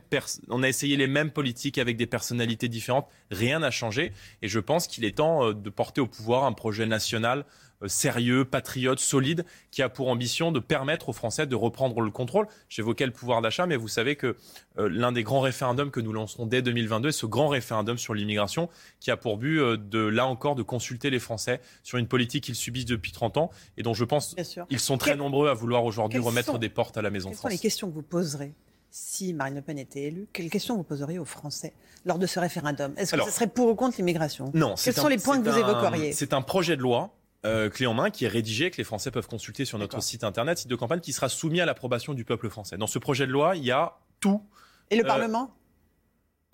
on 0.49 0.63
a 0.63 0.69
essayé 0.69 0.97
les 0.97 1.07
mêmes 1.07 1.31
politiques 1.31 1.77
avec 1.77 1.97
des 1.97 2.07
personnalités 2.07 2.67
différentes. 2.67 3.07
Rien 3.29 3.59
n'a 3.59 3.71
changé. 3.71 4.11
Et 4.41 4.47
je 4.47 4.59
pense 4.59 4.87
qu'il 4.87 5.05
est 5.05 5.17
temps 5.17 5.45
euh, 5.45 5.53
de 5.53 5.69
porter 5.69 6.01
au 6.01 6.07
pouvoir 6.07 6.45
un 6.45 6.53
projet 6.53 6.85
national 6.85 7.45
sérieux, 7.87 8.45
patriote, 8.45 8.99
solide, 8.99 9.45
qui 9.71 9.81
a 9.81 9.89
pour 9.89 10.07
ambition 10.09 10.51
de 10.51 10.59
permettre 10.59 11.09
aux 11.09 11.13
Français 11.13 11.45
de 11.47 11.55
reprendre 11.55 12.01
le 12.01 12.11
contrôle. 12.11 12.47
J'évoquais 12.69 13.05
le 13.05 13.11
pouvoir 13.11 13.41
d'achat, 13.41 13.65
mais 13.65 13.75
vous 13.75 13.87
savez 13.87 14.15
que 14.15 14.35
euh, 14.77 14.89
l'un 14.91 15.11
des 15.11 15.23
grands 15.23 15.41
référendums 15.41 15.91
que 15.91 15.99
nous 15.99 16.13
lancerons 16.13 16.45
dès 16.45 16.61
2022 16.61 17.09
est 17.09 17.11
ce 17.11 17.25
grand 17.25 17.47
référendum 17.47 17.97
sur 17.97 18.13
l'immigration, 18.13 18.69
qui 18.99 19.11
a 19.11 19.17
pour 19.17 19.37
but 19.37 19.59
euh, 19.59 19.77
de, 19.77 19.99
là 19.99 20.25
encore, 20.27 20.55
de 20.55 20.63
consulter 20.63 21.09
les 21.09 21.19
Français 21.19 21.61
sur 21.83 21.97
une 21.97 22.07
politique 22.07 22.43
qu'ils 22.45 22.55
subissent 22.55 22.85
depuis 22.85 23.11
30 23.11 23.37
ans 23.37 23.51
et 23.77 23.83
dont 23.83 23.93
je 23.93 24.05
pense 24.05 24.35
ils 24.69 24.79
sont 24.79 24.97
très 24.97 25.11
Quel- 25.11 25.19
nombreux 25.19 25.49
à 25.49 25.53
vouloir 25.53 25.83
aujourd'hui 25.85 26.19
remettre 26.19 26.51
sont- 26.53 26.57
des 26.57 26.69
portes 26.69 26.97
à 26.97 27.01
la 27.01 27.09
Maison 27.09 27.29
Quelles 27.29 27.35
sont 27.35 27.41
France. 27.41 27.51
les 27.51 27.57
questions 27.57 27.89
que 27.89 27.95
vous 27.95 28.01
poserez 28.01 28.53
si 28.89 29.33
Marine 29.33 29.55
Le 29.55 29.61
Pen 29.61 29.79
était 29.79 30.03
élue 30.03 30.27
Quelles 30.33 30.49
questions 30.49 30.75
vous 30.75 30.83
poseriez 30.83 31.17
aux 31.19 31.25
Français 31.25 31.73
lors 32.05 32.19
de 32.19 32.25
ce 32.27 32.39
référendum? 32.39 32.93
Est-ce 32.97 33.11
que 33.11 33.15
Alors- 33.15 33.27
ce 33.29 33.33
serait 33.33 33.47
pour 33.47 33.67
ou 33.69 33.75
contre 33.75 33.97
l'immigration? 33.97 34.51
Non, 34.53 34.75
Quels 34.81 34.93
sont 34.93 35.07
les 35.07 35.17
points 35.17 35.41
que 35.41 35.49
vous 35.49 35.57
évoqueriez? 35.57 36.11
C'est 36.13 36.33
un 36.33 36.41
projet 36.41 36.75
de 36.75 36.81
loi 36.81 37.13
euh, 37.45 37.69
clé 37.69 37.85
en 37.87 37.93
main 37.93 38.09
qui 38.09 38.25
est 38.25 38.27
rédigé, 38.27 38.69
que 38.71 38.77
les 38.77 38.83
Français 38.83 39.11
peuvent 39.11 39.27
consulter 39.27 39.65
sur 39.65 39.77
notre 39.79 40.01
site 40.01 40.23
internet, 40.23 40.59
site 40.59 40.67
de 40.67 40.75
campagne, 40.75 40.99
qui 40.99 41.13
sera 41.13 41.29
soumis 41.29 41.61
à 41.61 41.65
l'approbation 41.65 42.13
du 42.13 42.23
peuple 42.25 42.49
français. 42.49 42.77
Dans 42.77 42.87
ce 42.87 42.99
projet 42.99 43.25
de 43.27 43.31
loi, 43.31 43.55
il 43.55 43.63
y 43.63 43.71
a 43.71 43.97
tout. 44.19 44.43
Et 44.89 44.95
le 44.97 45.03
Euh, 45.03 45.07
Parlement? 45.07 45.53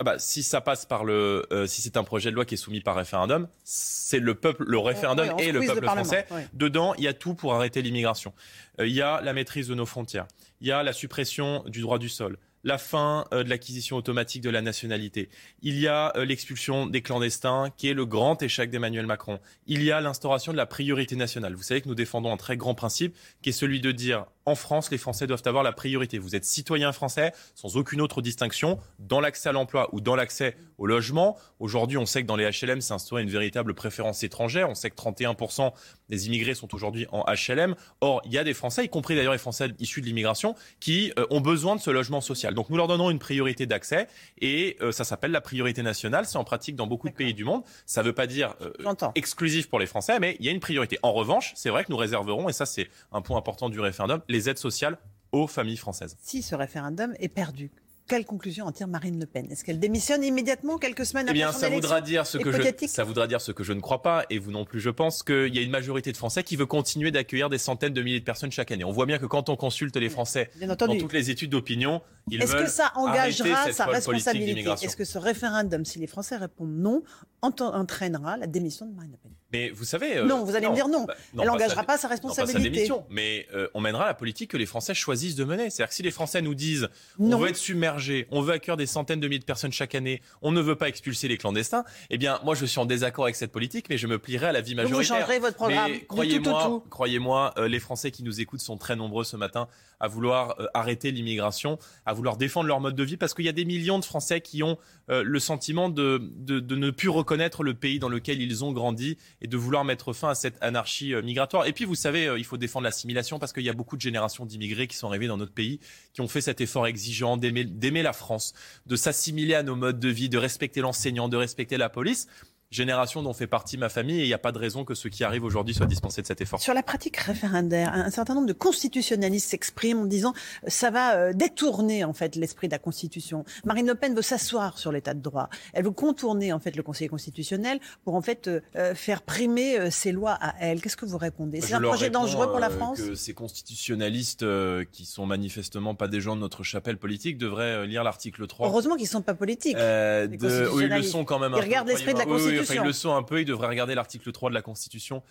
Ah 0.00 0.04
bah, 0.04 0.18
si 0.20 0.44
ça 0.44 0.60
passe 0.60 0.86
par 0.86 1.02
le, 1.04 1.44
euh, 1.52 1.66
si 1.66 1.82
c'est 1.82 1.96
un 1.96 2.04
projet 2.04 2.30
de 2.30 2.36
loi 2.36 2.44
qui 2.44 2.54
est 2.54 2.58
soumis 2.58 2.80
par 2.80 2.94
référendum, 2.94 3.48
c'est 3.64 4.20
le 4.20 4.34
peuple, 4.36 4.62
le 4.64 4.78
référendum 4.78 5.28
Oui, 5.36 5.42
et 5.42 5.50
le 5.52 5.60
peuple 5.60 5.84
français. 5.86 6.24
oui. 6.30 6.42
Dedans, 6.52 6.94
il 6.94 7.02
y 7.02 7.08
a 7.08 7.14
tout 7.14 7.34
pour 7.34 7.52
arrêter 7.54 7.82
l'immigration. 7.82 8.32
Euh, 8.80 8.86
il 8.86 8.94
y 8.94 9.02
a 9.02 9.20
la 9.20 9.32
maîtrise 9.32 9.66
de 9.66 9.74
nos 9.74 9.86
frontières. 9.86 10.28
Il 10.60 10.68
y 10.68 10.72
a 10.72 10.84
la 10.84 10.92
suppression 10.92 11.64
du 11.66 11.80
droit 11.80 11.98
du 11.98 12.08
sol. 12.08 12.38
La 12.64 12.78
fin 12.78 13.24
euh, 13.32 13.44
de 13.44 13.48
l'acquisition 13.48 13.96
automatique 13.96 14.42
de 14.42 14.50
la 14.50 14.62
nationalité. 14.62 15.28
Il 15.62 15.78
y 15.78 15.86
a 15.86 16.12
euh, 16.16 16.24
l'expulsion 16.24 16.86
des 16.86 17.02
clandestins, 17.02 17.70
qui 17.76 17.88
est 17.88 17.94
le 17.94 18.06
grand 18.06 18.42
échec 18.42 18.70
d'Emmanuel 18.70 19.06
Macron. 19.06 19.38
Il 19.66 19.82
y 19.82 19.92
a 19.92 20.00
l'instauration 20.00 20.52
de 20.52 20.56
la 20.56 20.66
priorité 20.66 21.16
nationale. 21.16 21.54
Vous 21.54 21.62
savez 21.62 21.80
que 21.80 21.88
nous 21.88 21.94
défendons 21.94 22.32
un 22.32 22.36
très 22.36 22.56
grand 22.56 22.74
principe, 22.74 23.16
qui 23.42 23.50
est 23.50 23.52
celui 23.52 23.80
de 23.80 23.92
dire 23.92 24.26
en 24.48 24.54
France, 24.54 24.90
les 24.90 24.98
Français 24.98 25.26
doivent 25.26 25.42
avoir 25.44 25.62
la 25.62 25.72
priorité. 25.72 26.18
Vous 26.18 26.34
êtes 26.34 26.44
citoyen 26.44 26.92
français, 26.92 27.32
sans 27.54 27.76
aucune 27.76 28.00
autre 28.00 28.22
distinction, 28.22 28.78
dans 28.98 29.20
l'accès 29.20 29.50
à 29.50 29.52
l'emploi 29.52 29.90
ou 29.92 30.00
dans 30.00 30.16
l'accès 30.16 30.56
au 30.78 30.86
logement. 30.86 31.36
Aujourd'hui, 31.58 31.98
on 31.98 32.06
sait 32.06 32.22
que 32.22 32.26
dans 32.26 32.36
les 32.36 32.48
HLM, 32.48 32.80
c'est 32.80 32.94
instauré 32.94 33.22
une 33.22 33.30
véritable 33.30 33.74
préférence 33.74 34.22
étrangère. 34.22 34.70
On 34.70 34.74
sait 34.74 34.90
que 34.90 34.96
31% 34.96 35.72
des 36.08 36.28
immigrés 36.28 36.54
sont 36.54 36.74
aujourd'hui 36.74 37.06
en 37.12 37.24
HLM. 37.24 37.74
Or, 38.00 38.22
il 38.24 38.32
y 38.32 38.38
a 38.38 38.44
des 38.44 38.54
Français, 38.54 38.84
y 38.84 38.88
compris 38.88 39.16
d'ailleurs 39.16 39.32
les 39.32 39.38
Français 39.38 39.68
issus 39.78 40.00
de 40.00 40.06
l'immigration, 40.06 40.54
qui 40.80 41.12
euh, 41.18 41.26
ont 41.30 41.40
besoin 41.40 41.76
de 41.76 41.80
ce 41.80 41.90
logement 41.90 42.20
social. 42.20 42.54
Donc, 42.54 42.70
nous 42.70 42.76
leur 42.76 42.88
donnons 42.88 43.10
une 43.10 43.18
priorité 43.18 43.66
d'accès 43.66 44.08
et 44.40 44.76
euh, 44.80 44.92
ça 44.92 45.04
s'appelle 45.04 45.32
la 45.32 45.40
priorité 45.40 45.82
nationale. 45.82 46.24
C'est 46.26 46.38
en 46.38 46.44
pratique 46.44 46.76
dans 46.76 46.86
beaucoup 46.86 47.08
de 47.08 47.14
pays 47.14 47.34
du 47.34 47.44
monde. 47.44 47.62
Ça 47.84 48.02
ne 48.02 48.06
veut 48.06 48.14
pas 48.14 48.26
dire 48.26 48.54
euh, 48.62 48.72
exclusif 49.14 49.68
pour 49.68 49.78
les 49.78 49.86
Français, 49.86 50.18
mais 50.20 50.36
il 50.40 50.46
y 50.46 50.48
a 50.48 50.52
une 50.52 50.60
priorité. 50.60 50.98
En 51.02 51.12
revanche, 51.12 51.52
c'est 51.56 51.70
vrai 51.70 51.84
que 51.84 51.90
nous 51.90 51.98
réserverons, 51.98 52.48
et 52.48 52.52
ça 52.52 52.64
c'est 52.66 52.88
un 53.12 53.20
point 53.20 53.36
important 53.36 53.68
du 53.68 53.80
référendum, 53.80 54.20
les 54.28 54.37
aides 54.48 54.58
sociales 54.58 54.98
aux 55.32 55.46
familles 55.46 55.76
françaises. 55.76 56.16
Si 56.22 56.42
ce 56.42 56.54
référendum 56.54 57.14
est 57.18 57.28
perdu, 57.28 57.70
quelle 58.06 58.24
conclusion 58.24 58.64
en 58.64 58.72
tire 58.72 58.88
Marine 58.88 59.20
Le 59.20 59.26
Pen? 59.26 59.50
Est-ce 59.52 59.62
qu'elle 59.62 59.78
démissionne 59.78 60.24
immédiatement 60.24 60.78
quelques 60.78 61.04
semaines 61.04 61.26
Eh 61.26 61.30
après 61.30 61.34
bien, 61.40 61.52
son 61.52 61.58
ça 61.58 61.68
voudra 61.68 62.00
dire 62.00 62.26
ce 62.26 62.38
que 62.38 62.50
je, 62.50 62.86
ça 62.86 63.04
voudra 63.04 63.26
dire 63.26 63.38
ce 63.42 63.52
que 63.52 63.62
je 63.62 63.74
ne 63.74 63.80
crois 63.80 64.00
pas, 64.00 64.24
et 64.30 64.38
vous 64.38 64.50
non 64.50 64.64
plus, 64.64 64.80
je 64.80 64.88
pense 64.88 65.22
qu'il 65.22 65.54
y 65.54 65.58
a 65.58 65.60
une 65.60 65.70
majorité 65.70 66.10
de 66.10 66.16
Français 66.16 66.42
qui 66.42 66.56
veut 66.56 66.64
continuer 66.64 67.10
d'accueillir 67.10 67.50
des 67.50 67.58
centaines 67.58 67.92
de 67.92 68.00
milliers 68.00 68.20
de 68.20 68.24
personnes 68.24 68.50
chaque 68.50 68.70
année. 68.70 68.84
On 68.84 68.92
voit 68.92 69.04
bien 69.04 69.18
que 69.18 69.26
quand 69.26 69.50
on 69.50 69.56
consulte 69.56 69.94
les 69.96 70.08
Français 70.08 70.48
Bien 70.56 70.68
dans 70.68 70.76
toutes 70.96 71.12
les 71.12 71.28
études 71.28 71.50
d'opinion, 71.50 72.00
ils 72.30 72.40
Est-ce 72.42 72.52
veulent 72.52 72.64
que 72.64 72.70
ça 72.70 72.92
engagera 72.96 73.70
sa 73.72 73.84
responsabilité? 73.84 74.64
Est-ce 74.82 74.96
que 74.96 75.04
ce 75.04 75.18
référendum, 75.18 75.84
si 75.84 75.98
les 75.98 76.06
Français 76.06 76.36
répondent 76.38 76.78
non, 76.78 77.02
ent- 77.42 77.52
entraînera 77.60 78.38
la 78.38 78.46
démission 78.46 78.86
de 78.86 78.94
Marine 78.94 79.10
Le 79.12 79.18
Pen? 79.18 79.32
Mais 79.52 79.70
vous 79.70 79.84
savez. 79.84 80.22
non, 80.22 80.44
vous 80.44 80.54
allez 80.54 80.68
me 80.68 80.74
dire 80.74 80.88
non. 80.88 81.04
Bah, 81.04 81.14
Elle 81.38 81.46
n'engagera 81.46 81.84
pas, 81.84 81.98
sa 81.98 82.08
responsabilité. 82.08 82.88
Non, 82.88 83.04
mais 83.10 83.46
on 83.74 83.80
mènera 83.80 84.06
la 84.06 84.14
politique 84.14 84.50
que 84.50 84.56
les 84.56 84.66
Français 84.66 84.94
choisissent 84.94 85.36
de 85.36 85.44
mener. 85.44 85.70
C'est-à-dire 85.70 85.88
que 85.88 85.94
si 85.94 86.02
les 86.02 86.10
Français 86.10 86.42
nous 86.42 86.54
disent 86.54 86.88
on 87.18 87.36
veut 87.36 87.48
être 87.48 87.56
submergé, 87.56 88.26
on 88.30 88.40
veut 88.40 88.52
accueillir 88.54 88.76
des 88.76 88.86
centaines 88.86 89.20
de 89.20 89.28
milliers 89.28 89.38
de 89.38 89.44
personnes 89.44 89.72
chaque 89.72 89.94
année, 89.94 90.22
on 90.42 90.52
ne 90.52 90.60
veut 90.60 90.76
pas 90.76 90.88
expulser 90.88 91.28
les 91.28 91.38
clandestins, 91.38 91.84
eh 92.10 92.18
bien, 92.18 92.40
moi, 92.44 92.54
je 92.54 92.66
suis 92.66 92.78
en 92.78 92.86
désaccord 92.86 93.24
avec 93.24 93.36
cette 93.36 93.52
politique, 93.52 93.86
mais 93.88 93.98
je 93.98 94.06
me 94.06 94.18
plierai 94.18 94.46
à 94.46 94.52
la 94.52 94.60
vie 94.60 94.74
majoritaire. 94.74 94.98
vous 94.98 95.20
changerez 95.20 95.38
votre 95.38 95.56
programme. 95.56 95.92
Croyez-moi, 96.08 96.82
croyez-moi, 96.90 97.54
les 97.66 97.80
Français 97.80 98.10
qui 98.10 98.22
nous 98.22 98.40
écoutent 98.40 98.60
sont 98.60 98.76
très 98.76 98.96
nombreux 98.96 99.24
ce 99.24 99.36
matin 99.36 99.68
à 100.00 100.08
vouloir 100.08 100.54
euh, 100.60 100.66
arrêter 100.74 101.10
l'immigration, 101.10 101.78
à 102.06 102.12
vouloir 102.12 102.36
défendre 102.36 102.68
leur 102.68 102.80
mode 102.80 102.94
de 102.94 103.02
vie, 103.02 103.16
parce 103.16 103.34
qu'il 103.34 103.44
y 103.44 103.48
a 103.48 103.52
des 103.52 103.64
millions 103.64 103.98
de 103.98 104.04
Français 104.04 104.40
qui 104.40 104.62
ont 104.62 104.78
euh, 105.10 105.22
le 105.24 105.38
sentiment 105.40 105.88
de, 105.88 106.20
de, 106.36 106.60
de, 106.60 106.76
ne 106.76 106.90
plus 106.90 107.08
reconnaître 107.08 107.62
le 107.62 107.74
pays 107.74 107.98
dans 107.98 108.08
lequel 108.08 108.40
ils 108.40 108.64
ont 108.64 108.72
grandi 108.72 109.18
et 109.40 109.46
de 109.46 109.56
vouloir 109.56 109.84
mettre 109.84 110.12
fin 110.12 110.30
à 110.30 110.34
cette 110.34 110.56
anarchie 110.62 111.14
euh, 111.14 111.22
migratoire. 111.22 111.66
Et 111.66 111.72
puis, 111.72 111.84
vous 111.84 111.94
savez, 111.94 112.32
il 112.36 112.44
faut 112.44 112.56
défendre 112.56 112.84
l'assimilation 112.84 113.38
parce 113.38 113.52
qu'il 113.52 113.64
y 113.64 113.68
a 113.68 113.74
beaucoup 113.74 113.96
de 113.96 114.00
générations 114.00 114.46
d'immigrés 114.46 114.86
qui 114.86 114.96
sont 114.96 115.08
arrivés 115.08 115.26
dans 115.26 115.36
notre 115.36 115.52
pays, 115.52 115.80
qui 116.12 116.20
ont 116.20 116.28
fait 116.28 116.40
cet 116.40 116.60
effort 116.60 116.86
exigeant 116.86 117.36
d'aimer 117.36 118.02
la 118.02 118.12
France, 118.12 118.54
de 118.86 118.96
s'assimiler 118.96 119.54
à 119.54 119.62
nos 119.62 119.76
modes 119.76 120.00
de 120.00 120.08
vie, 120.08 120.28
de 120.28 120.38
respecter 120.38 120.80
l'enseignant, 120.80 121.28
de 121.28 121.36
respecter 121.36 121.76
la 121.76 121.88
police 121.88 122.28
génération 122.70 123.22
dont 123.22 123.32
fait 123.32 123.46
partie 123.46 123.78
ma 123.78 123.88
famille 123.88 124.20
et 124.20 124.24
il 124.24 124.26
n'y 124.26 124.34
a 124.34 124.38
pas 124.38 124.52
de 124.52 124.58
raison 124.58 124.84
que 124.84 124.94
ceux 124.94 125.08
qui 125.08 125.24
arrivent 125.24 125.44
aujourd'hui 125.44 125.74
soient 125.74 125.86
dispensés 125.86 126.22
de 126.22 126.26
cet 126.26 126.40
effort. 126.40 126.60
Sur 126.60 126.74
la 126.74 126.82
pratique 126.82 127.16
référendaire, 127.16 127.92
un 127.94 128.10
certain 128.10 128.34
nombre 128.34 128.46
de 128.46 128.52
constitutionnalistes 128.52 129.48
s'expriment 129.48 130.00
en 130.00 130.04
disant 130.04 130.34
euh, 130.64 130.68
ça 130.68 130.90
va 130.90 131.16
euh, 131.16 131.32
détourner 131.32 132.04
en 132.04 132.12
fait 132.12 132.36
l'esprit 132.36 132.68
de 132.68 132.72
la 132.72 132.78
Constitution. 132.78 133.44
Marine 133.64 133.86
Le 133.86 133.94
Pen 133.94 134.14
veut 134.14 134.22
s'asseoir 134.22 134.78
sur 134.78 134.92
l'état 134.92 135.14
de 135.14 135.20
droit. 135.20 135.48
Elle 135.72 135.84
veut 135.84 135.90
contourner 135.90 136.52
en 136.52 136.58
fait 136.58 136.76
le 136.76 136.82
Conseil 136.82 137.08
constitutionnel 137.08 137.80
pour 138.04 138.14
en 138.14 138.22
fait 138.22 138.48
euh, 138.48 138.94
faire 138.94 139.22
primer 139.22 139.90
ses 139.90 140.12
lois 140.12 140.36
à 140.40 140.54
elle. 140.60 140.82
Qu'est-ce 140.82 140.96
que 140.96 141.06
vous 141.06 141.18
répondez? 141.18 141.60
C'est 141.60 141.74
un 141.74 141.80
projet 141.80 142.10
dangereux 142.10 142.48
pour 142.48 142.58
la 142.58 142.70
France? 142.70 143.00
que 143.00 143.14
Ces 143.14 143.32
constitutionnalistes 143.32 144.44
qui 144.92 145.06
sont 145.06 145.26
manifestement 145.26 145.94
pas 145.94 146.08
des 146.08 146.20
gens 146.20 146.36
de 146.36 146.40
notre 146.40 146.62
chapelle 146.62 146.98
politique 146.98 147.38
devraient 147.38 147.86
lire 147.86 148.04
l'article 148.04 148.46
3. 148.46 148.68
Heureusement 148.68 148.96
qu'ils 148.96 149.08
sont 149.08 149.22
pas 149.22 149.34
politiques. 149.34 149.76
De... 149.76 150.68
Oui, 150.74 150.84
ils 150.84 150.88
le 150.88 151.02
sont 151.02 151.24
quand 151.24 151.38
même. 151.38 151.52
Ils 151.56 151.62
regardent 151.62 151.88
l'esprit 151.88 152.12
de 152.12 152.18
la 152.18 152.24
Constitution 152.24 152.57
enfin, 152.60 152.74
ils 152.74 152.82
le 152.82 152.92
sont 152.92 153.14
un 153.14 153.22
peu. 153.22 153.40
Ils 153.40 153.44
devraient 153.44 153.68
regarder 153.68 153.94
l'article 153.94 154.32
3 154.32 154.50
de 154.50 154.54
la 154.54 154.62
Constitution 154.62 155.22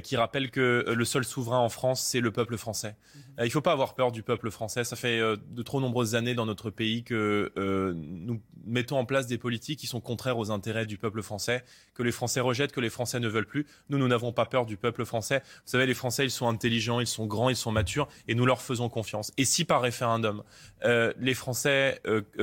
qui 0.00 0.16
rappelle 0.16 0.50
que 0.50 0.84
euh, 0.88 0.94
le 0.94 1.04
seul 1.04 1.24
souverain 1.24 1.58
en 1.58 1.68
France, 1.68 2.02
c'est 2.02 2.20
le 2.20 2.30
peuple 2.30 2.56
français. 2.56 2.96
Mhm. 3.14 3.22
Euh, 3.40 3.42
il 3.44 3.48
ne 3.48 3.52
faut 3.52 3.60
pas 3.60 3.72
avoir 3.72 3.94
peur 3.94 4.12
du 4.12 4.22
peuple 4.22 4.50
français. 4.50 4.84
Ça 4.84 4.96
fait 4.96 5.20
de 5.20 5.62
trop 5.62 5.80
nombreuses 5.80 6.14
années 6.14 6.34
dans 6.34 6.46
notre 6.46 6.70
pays 6.70 7.04
que 7.04 7.52
nous 7.94 8.40
mettons 8.64 8.96
en 8.98 9.04
place 9.04 9.26
des 9.26 9.38
politiques 9.38 9.80
qui 9.80 9.86
sont 9.86 10.00
contraires 10.00 10.38
aux 10.38 10.50
intérêts 10.50 10.86
du 10.86 10.96
peuple 10.96 11.22
français, 11.22 11.64
que 11.94 12.02
les 12.02 12.12
Français 12.12 12.40
rejettent, 12.40 12.72
que 12.72 12.80
les 12.80 12.90
Français 12.90 13.18
ne 13.18 13.28
veulent 13.28 13.46
plus. 13.46 13.66
Nous, 13.88 13.98
nous 13.98 14.06
n'avons 14.06 14.32
pas 14.32 14.46
peur 14.46 14.66
du 14.66 14.76
peuple 14.76 15.04
français. 15.04 15.42
Vous 15.64 15.70
savez, 15.70 15.86
les 15.86 15.94
Français, 15.94 16.24
ils 16.24 16.30
sont 16.30 16.48
intelligents, 16.48 17.00
ils 17.00 17.06
sont 17.06 17.26
grands, 17.26 17.48
ils 17.48 17.56
sont 17.56 17.72
matures, 17.72 18.08
et 18.28 18.34
nous 18.34 18.46
leur 18.46 18.62
faisons 18.62 18.88
confiance. 18.88 19.32
Et 19.36 19.44
si 19.44 19.64
par 19.64 19.82
référendum, 19.82 20.42
les 20.84 21.34
Français 21.34 22.00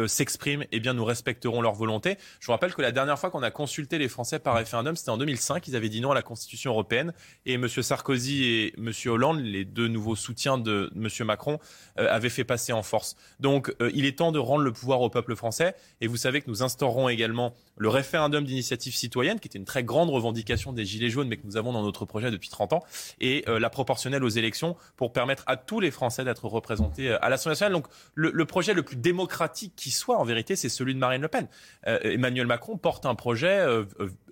s'expriment, 0.07 0.65
eh 0.71 0.79
bien, 0.79 0.93
nous 0.93 1.05
respecterons 1.05 1.61
leur 1.61 1.73
volonté. 1.73 2.17
Je 2.39 2.47
vous 2.47 2.51
rappelle 2.51 2.73
que 2.73 2.81
la 2.81 2.91
dernière 2.91 3.17
fois 3.17 3.29
qu'on 3.29 3.43
a 3.43 3.51
consulté 3.51 3.97
les 3.97 4.09
Français 4.09 4.39
par 4.39 4.55
référendum, 4.55 4.95
c'était 4.95 5.11
en 5.11 5.17
2005. 5.17 5.67
Ils 5.67 5.75
avaient 5.75 5.89
dit 5.89 6.01
non 6.01 6.11
à 6.11 6.15
la 6.15 6.21
Constitution 6.21 6.71
européenne 6.71 7.13
et 7.45 7.53
M. 7.53 7.67
Sarkozy 7.67 8.43
et 8.43 8.73
M. 8.77 8.91
Hollande, 9.05 9.39
les 9.41 9.65
deux 9.65 9.87
nouveaux 9.87 10.15
soutiens 10.15 10.57
de 10.57 10.91
M. 10.95 11.07
Macron, 11.25 11.59
euh, 11.97 12.07
avaient 12.09 12.29
fait 12.29 12.43
passer 12.43 12.73
en 12.73 12.83
force. 12.83 13.15
Donc 13.39 13.73
euh, 13.81 13.91
il 13.93 14.05
est 14.05 14.17
temps 14.17 14.31
de 14.31 14.39
rendre 14.39 14.63
le 14.63 14.71
pouvoir 14.71 15.01
au 15.01 15.09
peuple 15.09 15.35
français. 15.35 15.75
Et 16.01 16.07
vous 16.07 16.17
savez 16.17 16.41
que 16.41 16.49
nous 16.49 16.63
instaurerons 16.63 17.09
également 17.09 17.53
le 17.77 17.89
référendum 17.89 18.43
d'initiative 18.43 18.95
citoyenne, 18.95 19.39
qui 19.39 19.47
était 19.47 19.57
une 19.57 19.65
très 19.65 19.83
grande 19.83 20.09
revendication 20.09 20.73
des 20.73 20.85
Gilets 20.85 21.09
jaunes, 21.09 21.27
mais 21.27 21.37
que 21.37 21.45
nous 21.45 21.57
avons 21.57 21.73
dans 21.73 21.83
notre 21.83 22.05
projet 22.05 22.31
depuis 22.31 22.49
30 22.49 22.73
ans, 22.73 22.83
et 23.19 23.43
euh, 23.47 23.59
la 23.59 23.69
proportionnelle 23.69 24.23
aux 24.23 24.29
élections 24.29 24.75
pour 24.97 25.13
permettre 25.13 25.43
à 25.47 25.57
tous 25.57 25.79
les 25.79 25.91
Français 25.91 26.23
d'être 26.23 26.45
représentés 26.45 27.11
à 27.11 27.29
l'Assemblée 27.29 27.53
nationale. 27.53 27.73
Donc 27.73 27.87
le, 28.15 28.31
le, 28.33 28.45
projet 28.45 28.73
le 28.73 28.83
plus 28.83 28.97
démocratique 28.97 29.73
qui 29.75 29.91
soit, 29.91 30.17
en 30.17 30.23
vérité, 30.23 30.55
c'est 30.55 30.69
celui 30.69 30.93
de 30.93 30.99
Marine 30.99 31.21
Le 31.21 31.27
Pen. 31.27 31.47
Emmanuel 31.85 32.47
Macron 32.47 32.77
porte 32.77 33.05
un 33.05 33.15
projet 33.15 33.65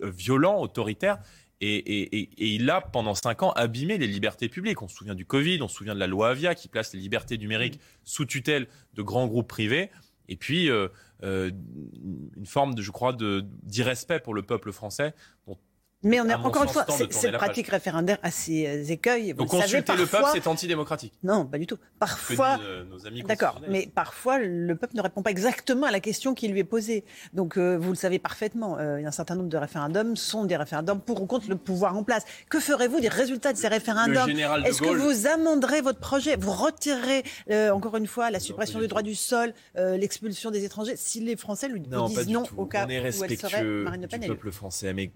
violent, 0.02 0.60
autoritaire, 0.60 1.18
et, 1.60 2.30
il 2.38 2.70
a, 2.70 2.80
pendant 2.80 3.14
cinq 3.14 3.42
ans, 3.42 3.50
abîmé 3.52 3.98
les 3.98 4.06
libertés 4.06 4.48
publiques. 4.48 4.80
On 4.82 4.88
se 4.88 4.94
souvient 4.96 5.14
du 5.14 5.26
Covid, 5.26 5.60
on 5.62 5.68
se 5.68 5.76
souvient 5.76 5.94
de 5.94 6.00
la 6.00 6.06
loi 6.06 6.30
Avia 6.30 6.54
qui 6.54 6.68
place 6.68 6.92
les 6.92 7.00
libertés 7.00 7.36
numériques 7.36 7.80
sous 8.04 8.24
tutelle 8.24 8.68
de 8.94 9.02
grands 9.02 9.26
groupes 9.26 9.48
privés. 9.48 9.90
Et 10.28 10.36
puis, 10.36 10.70
euh, 10.70 10.88
euh, 11.24 11.50
une 12.36 12.46
forme, 12.46 12.74
de, 12.74 12.82
je 12.82 12.90
crois, 12.90 13.16
d'irrespect 13.62 14.20
pour 14.20 14.34
le 14.34 14.42
peuple 14.42 14.72
français 14.72 15.14
dont 15.46 15.58
mais 16.04 16.20
on 16.20 16.28
a 16.28 16.36
encore 16.36 16.62
une 16.62 16.68
fois 16.68 16.86
cette 17.10 17.32
pratique 17.32 17.68
référendaire 17.68 18.18
à 18.22 18.30
ses 18.30 18.66
euh, 18.66 18.84
écueils. 18.84 19.32
Vous 19.32 19.38
Donc 19.38 19.48
consulter 19.48 19.96
le 19.96 20.06
peuple, 20.06 20.26
c'est 20.32 20.46
antidémocratique. 20.46 21.12
Non, 21.24 21.44
pas 21.44 21.58
du 21.58 21.66
tout. 21.66 21.76
Parfois, 21.98 22.58
euh, 22.62 22.84
d'accord, 23.26 23.60
mais 23.68 23.90
parfois 23.92 24.38
le 24.38 24.76
peuple 24.76 24.96
ne 24.96 25.02
répond 25.02 25.22
pas 25.22 25.30
exactement 25.30 25.86
à 25.86 25.90
la 25.90 25.98
question 25.98 26.34
qui 26.34 26.46
lui 26.46 26.60
est 26.60 26.64
posée. 26.64 27.04
Donc 27.32 27.56
euh, 27.56 27.76
vous 27.76 27.90
le 27.90 27.96
savez 27.96 28.20
parfaitement, 28.20 28.78
un 28.78 29.10
certain 29.10 29.34
nombre 29.34 29.48
de 29.48 29.56
référendums 29.56 30.14
sont 30.16 30.44
des 30.44 30.56
référendums 30.56 31.00
pour 31.00 31.20
ou 31.20 31.26
contre 31.26 31.48
le 31.48 31.56
pouvoir 31.56 31.96
en 31.96 32.04
place. 32.04 32.24
Que 32.48 32.60
ferez-vous 32.60 33.00
des 33.00 33.08
résultats 33.08 33.52
de 33.52 33.58
ces 33.58 33.68
référendums 33.68 34.28
Est-ce 34.28 34.80
que 34.80 34.94
vous 34.94 35.26
amenderez 35.26 35.80
votre 35.80 35.98
projet 35.98 36.36
Vous 36.36 36.52
retirerez 36.52 37.24
encore 37.72 37.96
une 37.96 38.06
fois 38.06 38.30
la 38.30 38.38
suppression 38.38 38.78
du 38.78 38.86
droit 38.86 39.02
du 39.02 39.16
sol, 39.16 39.52
l'expulsion 39.74 40.52
des 40.52 40.64
étrangers 40.64 40.94
Si 40.96 41.20
les 41.20 41.36
Français 41.36 41.68
lui 41.68 41.80
disent 41.80 42.28
non 42.28 42.44
au 42.56 42.66
cas 42.66 42.86
où 42.86 42.90
elle 42.90 43.12
serait 43.12 43.64
Marine 43.64 44.02
Le 44.02 44.08
Pen, 44.08 44.20
du 44.20 44.28
peuple 44.28 44.52
français, 44.52 44.92
mais 44.92 45.10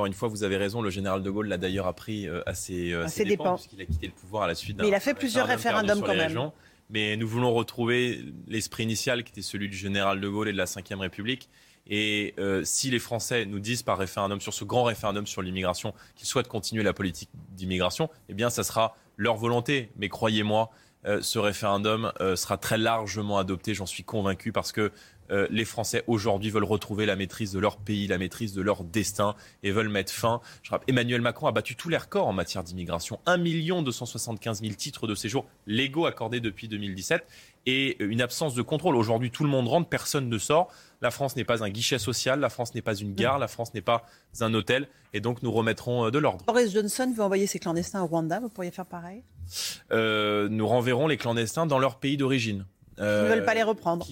encore 0.00 0.06
une 0.06 0.14
fois, 0.14 0.28
vous 0.28 0.44
avez 0.44 0.56
raison, 0.56 0.80
le 0.80 0.88
général 0.88 1.22
de 1.22 1.28
Gaulle 1.28 1.48
l'a 1.48 1.58
d'ailleurs 1.58 1.86
appris 1.86 2.26
euh, 2.26 2.40
à 2.46 2.54
ses, 2.54 2.90
euh, 2.90 3.06
dépens, 3.18 3.56
puisqu'il 3.56 3.82
a 3.82 3.84
quitté 3.84 4.06
le 4.06 4.14
pouvoir 4.14 4.44
à 4.44 4.46
la 4.46 4.54
suite 4.54 4.78
d'un. 4.78 4.84
Mais 4.84 4.88
il 4.88 4.94
a 4.94 5.00
fait 5.00 5.12
plusieurs 5.12 5.46
référendums 5.46 6.00
quand 6.00 6.14
même. 6.14 6.50
mais 6.88 7.18
nous 7.18 7.28
voulons 7.28 7.52
retrouver 7.52 8.24
l'esprit 8.48 8.84
initial 8.84 9.24
qui 9.24 9.32
était 9.32 9.42
celui 9.42 9.68
du 9.68 9.76
général 9.76 10.18
de 10.18 10.26
Gaulle 10.26 10.48
et 10.48 10.52
de 10.52 10.56
la 10.56 10.64
Ve 10.64 10.98
République. 10.98 11.50
Et 11.86 12.32
euh, 12.38 12.62
si 12.64 12.90
les 12.90 12.98
Français 12.98 13.44
nous 13.44 13.60
disent 13.60 13.82
par 13.82 13.98
référendum, 13.98 14.40
sur 14.40 14.54
ce 14.54 14.64
grand 14.64 14.84
référendum 14.84 15.26
sur 15.26 15.42
l'immigration, 15.42 15.92
qu'ils 16.16 16.26
souhaitent 16.26 16.48
continuer 16.48 16.82
la 16.82 16.94
politique 16.94 17.28
d'immigration, 17.50 18.08
eh 18.30 18.34
bien, 18.34 18.48
ça 18.48 18.62
sera 18.64 18.96
leur 19.18 19.36
volonté. 19.36 19.90
Mais 19.98 20.08
croyez-moi, 20.08 20.70
ce 21.20 21.38
référendum 21.38 22.12
sera 22.36 22.56
très 22.56 22.78
largement 22.78 23.36
adopté, 23.36 23.74
j'en 23.74 23.86
suis 23.86 24.04
convaincu, 24.04 24.52
parce 24.52 24.72
que 24.72 24.92
euh, 25.30 25.46
les 25.50 25.64
Français 25.64 26.04
aujourd'hui 26.06 26.50
veulent 26.50 26.64
retrouver 26.64 27.06
la 27.06 27.16
maîtrise 27.16 27.52
de 27.52 27.58
leur 27.58 27.76
pays, 27.76 28.06
la 28.06 28.18
maîtrise 28.18 28.54
de 28.54 28.62
leur 28.62 28.84
destin 28.84 29.34
et 29.62 29.70
veulent 29.70 29.88
mettre 29.88 30.12
fin. 30.12 30.40
Je 30.62 30.70
rappelle, 30.70 30.90
Emmanuel 30.90 31.20
Macron 31.20 31.46
a 31.46 31.52
battu 31.52 31.76
tous 31.76 31.88
les 31.88 31.96
records 31.96 32.26
en 32.26 32.32
matière 32.32 32.64
d'immigration. 32.64 33.20
1 33.26 33.38
275 33.82 34.60
000 34.60 34.74
titres 34.74 35.06
de 35.06 35.14
séjour 35.14 35.46
légaux 35.66 36.06
accordés 36.06 36.40
depuis 36.40 36.68
2017 36.68 37.26
et 37.66 38.02
une 38.02 38.22
absence 38.22 38.54
de 38.54 38.62
contrôle. 38.62 38.96
Aujourd'hui, 38.96 39.30
tout 39.30 39.44
le 39.44 39.50
monde 39.50 39.68
rentre, 39.68 39.88
personne 39.88 40.28
ne 40.28 40.38
sort. 40.38 40.72
La 41.02 41.10
France 41.10 41.36
n'est 41.36 41.44
pas 41.44 41.62
un 41.62 41.70
guichet 41.70 41.98
social, 41.98 42.40
la 42.40 42.48
France 42.48 42.74
n'est 42.74 42.82
pas 42.82 42.94
une 42.94 43.14
gare, 43.14 43.38
la 43.38 43.48
France 43.48 43.74
n'est 43.74 43.80
pas 43.80 44.04
un 44.40 44.52
hôtel, 44.54 44.88
et 45.12 45.20
donc 45.20 45.42
nous 45.42 45.52
remettrons 45.52 46.06
euh, 46.06 46.10
de 46.10 46.18
l'ordre. 46.18 46.44
Boris 46.46 46.72
Johnson 46.72 47.12
veut 47.14 47.22
envoyer 47.22 47.46
ses 47.46 47.58
clandestins 47.58 48.02
au 48.02 48.06
Rwanda, 48.06 48.40
vous 48.40 48.48
pourriez 48.48 48.70
faire 48.70 48.86
pareil? 48.86 49.22
Euh, 49.92 50.48
Nous 50.48 50.66
renverrons 50.66 51.06
les 51.06 51.16
clandestins 51.16 51.66
dans 51.66 51.78
leur 51.78 51.98
pays 51.98 52.16
d'origine. 52.16 52.66
Ils 52.98 53.04
ne 53.04 53.28
veulent 53.28 53.44
pas 53.44 53.54
les 53.54 53.62
reprendre. 53.62 54.06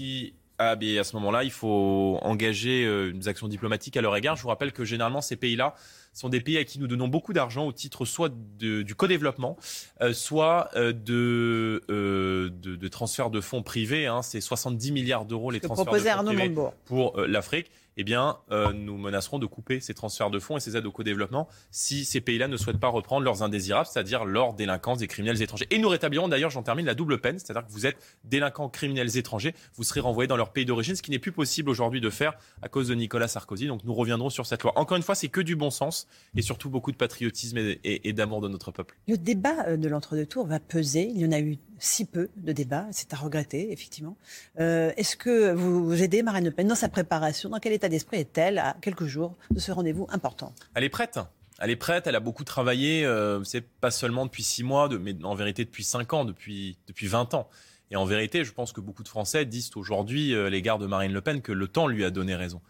Ah, 0.60 0.72
à 0.72 1.04
ce 1.04 1.14
moment-là, 1.14 1.44
il 1.44 1.52
faut 1.52 2.18
engager 2.22 2.84
euh, 2.84 3.12
des 3.12 3.28
actions 3.28 3.46
diplomatiques 3.46 3.96
à 3.96 4.00
leur 4.00 4.16
égard. 4.16 4.34
Je 4.34 4.42
vous 4.42 4.48
rappelle 4.48 4.72
que 4.72 4.84
généralement, 4.84 5.20
ces 5.20 5.36
pays-là 5.36 5.74
sont 6.12 6.28
des 6.28 6.40
pays 6.40 6.58
à 6.58 6.64
qui 6.64 6.80
nous 6.80 6.88
donnons 6.88 7.06
beaucoup 7.06 7.32
d'argent 7.32 7.64
au 7.64 7.72
titre 7.72 8.04
soit 8.04 8.32
du 8.58 8.94
co-développement, 8.96 9.56
euh, 10.00 10.12
soit 10.12 10.68
euh, 10.74 10.92
de, 10.92 11.84
de, 11.88 12.74
de 12.74 12.88
transferts 12.88 13.30
de 13.30 13.40
fonds 13.40 13.62
privés. 13.62 14.06
Hein. 14.08 14.22
C'est 14.22 14.40
70 14.40 14.90
milliards 14.90 15.26
d'euros 15.26 15.52
les 15.52 15.60
transferts 15.60 15.84
de 15.84 16.00
fonds 16.00 16.24
privés 16.24 16.54
pour 16.86 17.20
l'Afrique 17.20 17.70
eh 17.98 18.04
bien, 18.04 18.38
euh, 18.52 18.72
nous 18.72 18.96
menacerons 18.96 19.40
de 19.40 19.46
couper 19.46 19.80
ces 19.80 19.92
transferts 19.92 20.30
de 20.30 20.38
fonds 20.38 20.56
et 20.56 20.60
ces 20.60 20.76
aides 20.76 20.86
au 20.86 20.92
co-développement 20.92 21.48
si 21.72 22.04
ces 22.04 22.20
pays-là 22.20 22.46
ne 22.46 22.56
souhaitent 22.56 22.78
pas 22.78 22.88
reprendre 22.88 23.24
leurs 23.24 23.42
indésirables, 23.42 23.88
c'est-à-dire 23.92 24.24
leur 24.24 24.54
délinquance 24.54 24.98
des 24.98 25.08
criminels 25.08 25.42
étrangers. 25.42 25.66
Et 25.70 25.78
nous 25.78 25.88
rétablirons 25.88 26.28
d'ailleurs, 26.28 26.50
j'en 26.50 26.62
termine, 26.62 26.86
la 26.86 26.94
double 26.94 27.20
peine, 27.20 27.40
c'est-à-dire 27.40 27.66
que 27.66 27.72
vous 27.72 27.86
êtes 27.86 27.96
délinquants 28.22 28.68
criminels 28.68 29.16
étrangers, 29.18 29.52
vous 29.74 29.82
serez 29.82 29.98
renvoyés 29.98 30.28
dans 30.28 30.36
leur 30.36 30.52
pays 30.52 30.64
d'origine, 30.64 30.94
ce 30.94 31.02
qui 31.02 31.10
n'est 31.10 31.18
plus 31.18 31.32
possible 31.32 31.68
aujourd'hui 31.68 32.00
de 32.00 32.08
faire 32.08 32.34
à 32.62 32.68
cause 32.68 32.86
de 32.86 32.94
Nicolas 32.94 33.26
Sarkozy. 33.26 33.66
Donc 33.66 33.82
nous 33.82 33.94
reviendrons 33.94 34.30
sur 34.30 34.46
cette 34.46 34.62
loi. 34.62 34.72
Encore 34.78 34.96
une 34.96 35.02
fois, 35.02 35.16
c'est 35.16 35.28
que 35.28 35.40
du 35.40 35.56
bon 35.56 35.70
sens 35.70 36.06
et 36.36 36.42
surtout 36.42 36.70
beaucoup 36.70 36.92
de 36.92 36.96
patriotisme 36.96 37.58
et, 37.58 38.12
d'amour 38.12 38.40
de 38.40 38.48
notre 38.48 38.70
peuple. 38.70 38.96
Le 39.08 39.16
débat 39.16 39.66
euh, 39.66 39.76
de 39.76 39.88
l'entre-deux 39.88 40.26
tours 40.26 40.46
va 40.46 40.60
peser. 40.60 41.10
Il 41.12 41.20
y 41.20 41.26
en 41.26 41.32
a 41.32 41.40
eu 41.40 41.58
si 41.78 42.04
peu 42.04 42.28
de 42.36 42.52
débats, 42.52 42.86
c'est 42.90 43.12
à 43.12 43.16
regretter, 43.16 43.72
effectivement. 43.72 44.16
Euh, 44.58 44.92
est-ce 44.96 45.16
que 45.16 45.52
vous 45.52 46.02
aidez 46.02 46.22
Marine 46.22 46.44
Le 46.44 46.50
Pen 46.50 46.66
dans 46.66 46.74
sa 46.74 46.88
préparation? 46.88 47.50
Dans 47.50 47.58
quel 47.58 47.72
état 47.72 47.87
d'esprit 47.88 48.18
est-elle 48.18 48.58
à 48.58 48.76
quelques 48.80 49.06
jours 49.06 49.36
de 49.50 49.60
ce 49.60 49.72
rendez-vous 49.72 50.06
important 50.10 50.52
Elle 50.74 50.84
est 50.84 50.88
prête. 50.88 51.18
Elle 51.60 51.70
est 51.70 51.76
prête, 51.76 52.06
elle 52.06 52.14
a 52.14 52.20
beaucoup 52.20 52.44
travaillé, 52.44 53.04
euh, 53.04 53.42
c'est 53.42 53.66
pas 53.66 53.90
seulement 53.90 54.26
depuis 54.26 54.44
six 54.44 54.62
mois, 54.62 54.88
mais 55.00 55.16
en 55.24 55.34
vérité 55.34 55.64
depuis 55.64 55.82
cinq 55.82 56.12
ans, 56.12 56.24
depuis, 56.24 56.78
depuis 56.86 57.08
20 57.08 57.34
ans. 57.34 57.48
Et 57.90 57.96
en 57.96 58.04
vérité, 58.04 58.44
je 58.44 58.52
pense 58.52 58.72
que 58.72 58.80
beaucoup 58.80 59.02
de 59.02 59.08
Français 59.08 59.44
disent 59.44 59.70
aujourd'hui, 59.74 60.34
euh, 60.34 60.50
l'égard 60.50 60.78
de 60.78 60.86
Marine 60.86 61.12
Le 61.12 61.20
Pen, 61.20 61.40
que 61.40 61.52
le 61.52 61.66
temps 61.66 61.88
lui 61.88 62.04
a 62.04 62.10
donné 62.10 62.36
raison. 62.36 62.60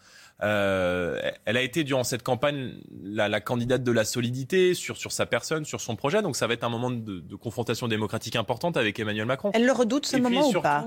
Euh, 0.42 1.20
elle 1.44 1.56
a 1.56 1.62
été 1.62 1.82
durant 1.82 2.04
cette 2.04 2.22
campagne 2.22 2.75
la, 3.02 3.28
la, 3.28 3.40
candidate 3.40 3.82
de 3.82 3.90
la 3.90 4.04
solidité 4.04 4.72
sur, 4.75 4.96
sur 4.96 5.10
sa 5.10 5.26
personne, 5.26 5.64
sur 5.64 5.80
son 5.80 5.96
projet. 5.96 6.22
Donc 6.22 6.37
ça 6.37 6.46
va 6.46 6.54
être 6.54 6.62
un 6.62 6.68
moment 6.68 6.90
de, 6.90 7.18
de 7.18 7.37
confrontation 7.37 7.88
démocratique 7.88 8.37
importante 8.37 8.76
avec 8.76 8.98
Emmanuel 9.00 9.26
Macron. 9.26 9.50
Elle 9.52 9.66
le 9.66 9.72
redoute 9.72 10.06
ce 10.06 10.16
moment 10.16 10.48
ou 10.48 10.60
pas? 10.60 10.87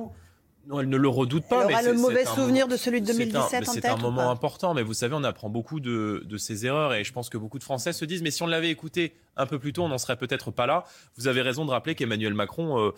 Non, 0.68 0.80
elle 0.80 0.90
ne 0.90 0.98
le 0.98 1.08
redoute 1.08 1.46
pas. 1.48 1.66
Elle 1.66 1.72
aura 1.72 1.82
le 1.82 1.94
mauvais 1.94 2.26
souvenir 2.26 2.68
de 2.68 2.78
celui 2.78 3.02
de 3.02 3.08
2017 3.08 3.66
C'est 3.66 3.86
un, 3.86 3.98
moment 3.98 4.30
important, 4.30 4.74
mais 4.74 4.84
vous 4.84 4.94
savez, 4.94 5.16
on 5.16 5.24
apprend 5.24 5.50
beaucoup 5.50 5.80
de, 5.80 6.24
de 6.26 6.38
ses 6.38 6.66
erreurs 6.66 6.94
et 6.94 7.04
je 7.04 7.12
pense 7.12 7.30
que 7.30 7.38
beaucoup 7.38 7.58
de 7.58 7.64
Français 7.64 7.94
se 7.94 8.06
disent, 8.06 8.22
mais 8.22 8.32
si 8.32 8.44
on 8.44 8.48
l'avait 8.48 8.70
écouté 8.70 9.16
un 9.38 9.46
peu 9.46 9.60
plus 9.60 9.74
tôt, 9.74 9.84
on 9.84 9.88
n'en 9.88 9.98
serait 9.98 10.18
peut-être 10.18 10.52
pas 10.52 10.66
là. 10.66 10.84
Vous 11.18 11.28
avez 11.28 11.42
raison 11.42 11.66
de 11.66 11.72
rappeler 11.72 11.96
qu'Emmanuel 11.96 12.34
Macron, 12.34 12.80
euh, 12.80 12.92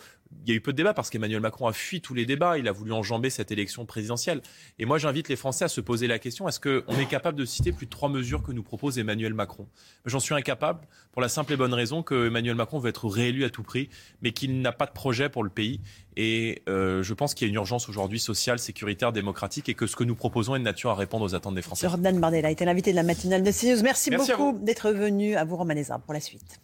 il 0.45 0.49
y 0.49 0.51
a 0.51 0.55
eu 0.55 0.61
peu 0.61 0.71
de 0.71 0.77
débats 0.77 0.93
parce 0.93 1.09
qu'Emmanuel 1.09 1.41
Macron 1.41 1.67
a 1.67 1.73
fui 1.73 2.01
tous 2.01 2.13
les 2.13 2.25
débats. 2.25 2.57
Il 2.57 2.67
a 2.67 2.71
voulu 2.71 2.91
enjamber 2.91 3.29
cette 3.29 3.51
élection 3.51 3.85
présidentielle. 3.85 4.41
Et 4.79 4.85
moi, 4.85 4.97
j'invite 4.97 5.29
les 5.29 5.35
Français 5.35 5.65
à 5.65 5.67
se 5.67 5.81
poser 5.81 6.07
la 6.07 6.19
question 6.19 6.47
est-ce 6.47 6.59
qu'on 6.59 6.97
est 6.97 7.07
capable 7.07 7.37
de 7.37 7.45
citer 7.45 7.71
plus 7.71 7.85
de 7.85 7.91
trois 7.91 8.09
mesures 8.09 8.43
que 8.43 8.51
nous 8.51 8.63
propose 8.63 8.97
Emmanuel 8.97 9.33
Macron? 9.33 9.67
J'en 10.05 10.19
suis 10.19 10.33
incapable 10.33 10.81
pour 11.11 11.21
la 11.21 11.29
simple 11.29 11.53
et 11.53 11.55
bonne 11.55 11.73
raison 11.73 12.03
que 12.03 12.27
Emmanuel 12.27 12.55
Macron 12.55 12.79
veut 12.79 12.89
être 12.89 13.07
réélu 13.07 13.45
à 13.45 13.49
tout 13.49 13.63
prix, 13.63 13.89
mais 14.21 14.31
qu'il 14.31 14.61
n'a 14.61 14.71
pas 14.71 14.85
de 14.85 14.91
projet 14.91 15.29
pour 15.29 15.43
le 15.43 15.49
pays. 15.49 15.79
Et 16.15 16.61
euh, 16.67 17.03
je 17.03 17.13
pense 17.13 17.33
qu'il 17.33 17.47
y 17.47 17.49
a 17.49 17.51
une 17.51 17.57
urgence 17.63 17.87
aujourd'hui 17.87 18.19
sociale, 18.19 18.59
sécuritaire, 18.59 19.13
démocratique, 19.13 19.69
et 19.69 19.73
que 19.73 19.87
ce 19.87 19.95
que 19.95 20.03
nous 20.03 20.15
proposons 20.15 20.55
est 20.55 20.59
de 20.59 20.63
nature 20.63 20.89
à 20.91 20.95
répondre 20.95 21.23
aux 21.23 21.33
attentes 21.33 21.55
des 21.55 21.61
Français. 21.61 21.87
Jordan 21.87 22.19
Bardella 22.19 22.51
était 22.51 22.65
l'invité 22.65 22.91
de 22.91 22.97
la 22.97 23.03
matinale 23.03 23.41
de 23.41 23.51
CNews. 23.51 23.81
Merci, 23.81 24.09
Merci 24.09 24.31
beaucoup 24.31 24.57
d'être 24.59 24.91
venu 24.91 25.35
à 25.35 25.45
vous, 25.45 25.55
Romaneza, 25.55 25.97
pour 25.99 26.13
la 26.13 26.19
suite. 26.19 26.59